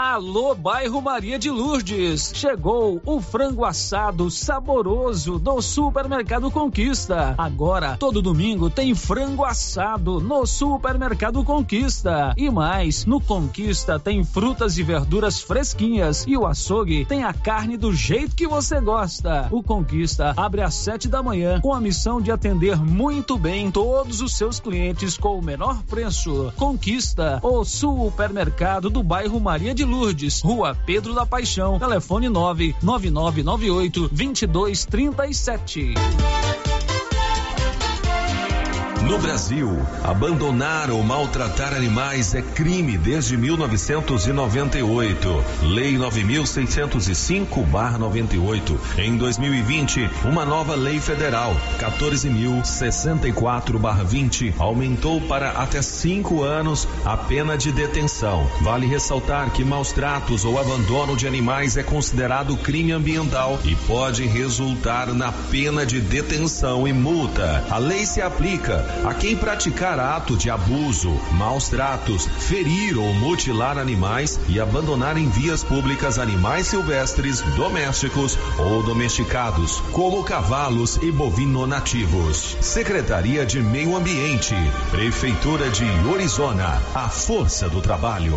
[0.00, 2.30] Alô, bairro Maria de Lourdes.
[2.32, 7.34] Chegou o frango assado saboroso do Supermercado Conquista.
[7.36, 12.32] Agora, todo domingo tem frango assado no Supermercado Conquista.
[12.36, 17.76] E mais, no Conquista tem frutas e verduras fresquinhas e o açougue tem a carne
[17.76, 19.48] do jeito que você gosta.
[19.50, 24.20] O Conquista abre às sete da manhã com a missão de atender muito bem todos
[24.20, 26.52] os seus clientes com o menor preço.
[26.56, 35.94] Conquista, o supermercado do bairro Maria de Lourdes, Rua Pedro da Paixão, telefone 99998 2237.
[39.08, 45.42] No Brasil, abandonar ou maltratar animais é crime desde 1998.
[45.62, 48.78] Lei 9605/98.
[48.98, 57.72] Em 2020, uma nova lei federal, 14.064/20, aumentou para até cinco anos a pena de
[57.72, 58.46] detenção.
[58.60, 64.26] Vale ressaltar que maus tratos ou abandono de animais é considerado crime ambiental e pode
[64.26, 67.64] resultar na pena de detenção e multa.
[67.70, 73.78] A lei se aplica a quem praticar ato de abuso, maus tratos, ferir ou mutilar
[73.78, 81.66] animais e abandonar em vias públicas animais silvestres, domésticos ou domesticados, como cavalos e bovino
[81.66, 82.56] nativos.
[82.60, 84.54] Secretaria de Meio Ambiente,
[84.90, 88.36] Prefeitura de Orizona, a força do trabalho.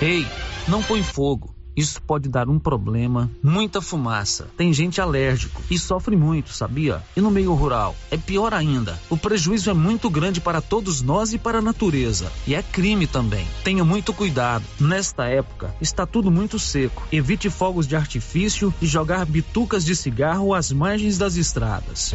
[0.00, 0.26] Ei,
[0.68, 1.55] não põe fogo.
[1.76, 4.48] Isso pode dar um problema, muita fumaça.
[4.56, 7.02] Tem gente alérgico e sofre muito, sabia?
[7.14, 8.98] E no meio rural é pior ainda.
[9.10, 12.32] O prejuízo é muito grande para todos nós e para a natureza.
[12.46, 13.46] E é crime também.
[13.62, 14.64] Tenha muito cuidado.
[14.80, 17.06] Nesta época está tudo muito seco.
[17.12, 22.14] Evite fogos de artifício e jogar bitucas de cigarro às margens das estradas.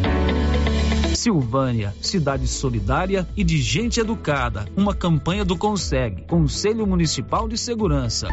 [1.14, 4.66] Silvânia, cidade solidária e de gente educada.
[4.76, 8.28] Uma campanha do Consegue, Conselho Municipal de Segurança.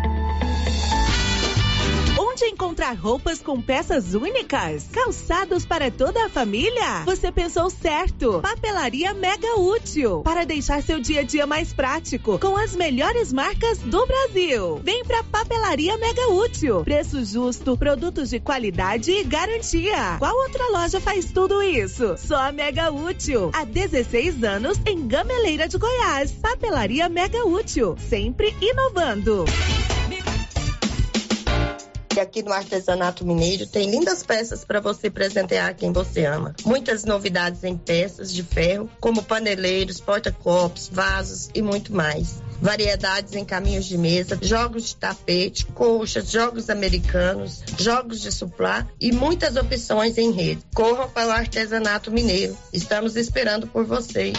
[2.59, 4.89] Encontrar roupas com peças únicas?
[4.93, 7.05] Calçados para toda a família?
[7.05, 8.41] Você pensou certo.
[8.41, 10.23] Papelaria Mega Útil.
[10.23, 14.81] Para deixar seu dia a dia mais prático, com as melhores marcas do Brasil.
[14.83, 16.83] Vem pra Papelaria Mega Útil.
[16.83, 20.17] Preço justo, produtos de qualidade e garantia.
[20.19, 22.17] Qual outra loja faz tudo isso?
[22.19, 23.53] Só a Mega Útil.
[23.55, 26.33] Há 16 anos em Gameleira de Goiás.
[26.33, 27.97] Papelaria Mega Útil.
[28.09, 29.45] Sempre inovando.
[32.19, 36.53] E aqui no Artesanato Mineiro tem lindas peças para você presentear quem você ama.
[36.65, 42.43] Muitas novidades em peças de ferro, como paneleiros, porta-copos, vasos e muito mais.
[42.61, 49.13] Variedades em caminhos de mesa, jogos de tapete, colchas, jogos americanos, jogos de suplá e
[49.13, 50.61] muitas opções em rede.
[50.75, 52.59] Corram para o Artesanato Mineiro.
[52.73, 54.33] Estamos esperando por você.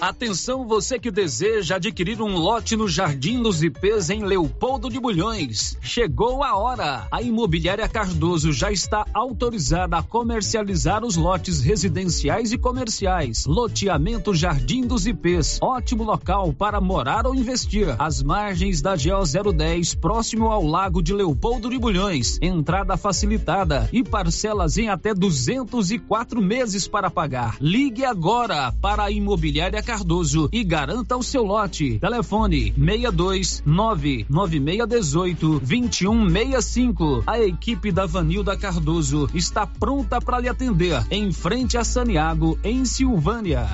[0.00, 5.76] Atenção você que deseja adquirir um lote no Jardim dos IPs em Leopoldo de Bulhões.
[5.82, 7.06] Chegou a hora.
[7.10, 13.44] A Imobiliária Cardoso já está autorizada a comercializar os lotes residenciais e comerciais.
[13.44, 15.58] Loteamento Jardim dos IPs.
[15.60, 17.94] Ótimo local para morar ou investir.
[17.98, 22.38] Às margens da GO 010, próximo ao Lago de Leopoldo de Bulhões.
[22.40, 27.58] Entrada facilitada e parcelas em até 204 meses para pagar.
[27.60, 29.89] Ligue agora para a Imobiliária Cardoso
[30.52, 31.98] e garanta o seu lote.
[31.98, 37.24] Telefone 62 99618 2165.
[37.26, 42.84] A equipe da Vanilda Cardoso está pronta para lhe atender em frente a Saniago, em
[42.84, 43.66] Silvânia.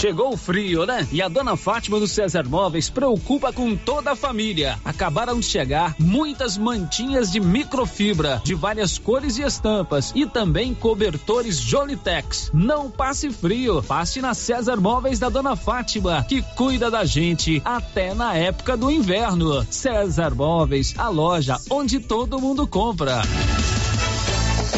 [0.00, 1.06] Chegou o frio, né?
[1.12, 4.78] E a dona Fátima do César Móveis preocupa com toda a família.
[4.82, 11.60] Acabaram de chegar muitas mantinhas de microfibra, de várias cores e estampas, e também cobertores
[11.60, 12.50] Jolitex.
[12.54, 18.14] Não passe frio, passe na César Móveis da dona Fátima, que cuida da gente até
[18.14, 19.66] na época do inverno.
[19.70, 23.20] César Móveis, a loja onde todo mundo compra.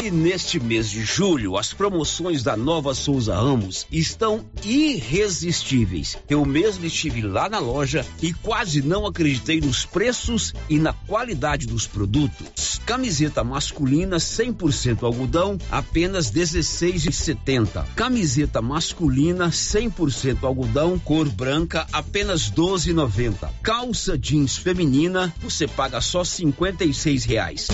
[0.01, 6.17] E neste mês de julho, as promoções da Nova Souza Ramos estão irresistíveis.
[6.29, 11.67] Eu mesmo estive lá na loja e quase não acreditei nos preços e na qualidade
[11.67, 12.81] dos produtos.
[12.85, 17.85] Camiseta masculina 100% algodão, apenas 16,70.
[17.95, 23.49] Camiseta masculina 100% algodão, cor branca, apenas 12,90.
[23.61, 27.67] Calça jeans feminina, você paga só 56 reais.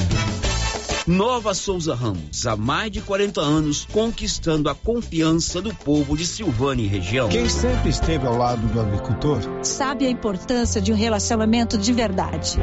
[1.10, 6.84] Nova Souza Ramos, há mais de 40 anos, conquistando a confiança do povo de Silvânia
[6.84, 7.30] e região.
[7.30, 12.60] Quem sempre esteve ao lado do agricultor sabe a importância de um relacionamento de verdade.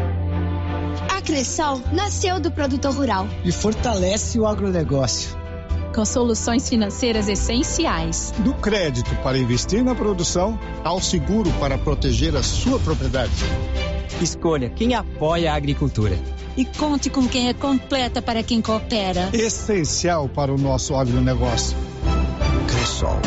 [1.12, 5.36] A Cressol nasceu do produtor rural e fortalece o agronegócio
[5.93, 8.32] com soluções financeiras essenciais.
[8.40, 13.32] Do crédito para investir na produção ao seguro para proteger a sua propriedade.
[14.20, 16.19] Escolha quem apoia a agricultura.
[16.57, 19.28] E conte com quem é completa para quem coopera.
[19.33, 21.77] Essencial para o nosso agronegócio.
[22.66, 23.20] Cressol.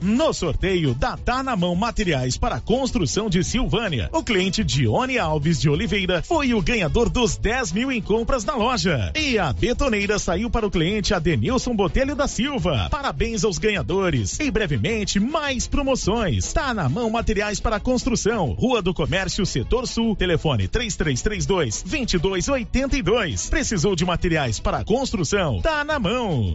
[0.00, 5.60] No sorteio da Tá na Mão Materiais para Construção de Silvânia, o cliente Dione Alves
[5.60, 9.12] de Oliveira foi o ganhador dos 10 mil em compras na loja.
[9.16, 12.88] E a betoneira saiu para o cliente Adenilson Botelho da Silva.
[12.90, 14.38] Parabéns aos ganhadores.
[14.38, 16.52] E brevemente, mais promoções.
[16.52, 23.50] Tá na Mão Materiais para Construção, Rua do Comércio, Setor Sul, telefone 3332 2282.
[23.50, 25.60] Precisou de materiais para construção?
[25.60, 26.52] Tá na mão.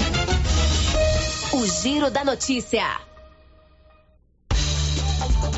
[1.51, 3.12] O Giro da Notícia.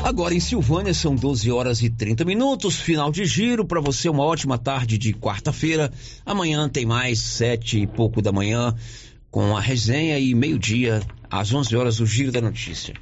[0.06, 4.22] Agora em Silvânia são 12 horas e 30 minutos, final de giro para você uma
[4.22, 5.92] ótima tarde de quarta-feira.
[6.24, 8.72] Amanhã tem mais sete e pouco da manhã
[9.32, 12.94] com a resenha e meio-dia às 11 horas o giro da notícia.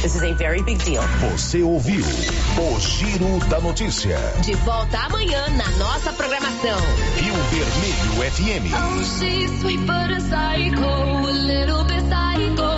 [0.00, 1.02] This is a very big deal.
[1.32, 4.16] Você ouviu o Giro da Notícia.
[4.44, 6.78] De volta amanhã na nossa programação.
[7.16, 8.72] Rio Vermelho FM.
[8.74, 12.77] Oh, she's sweet but a psycho, a little bit psycho.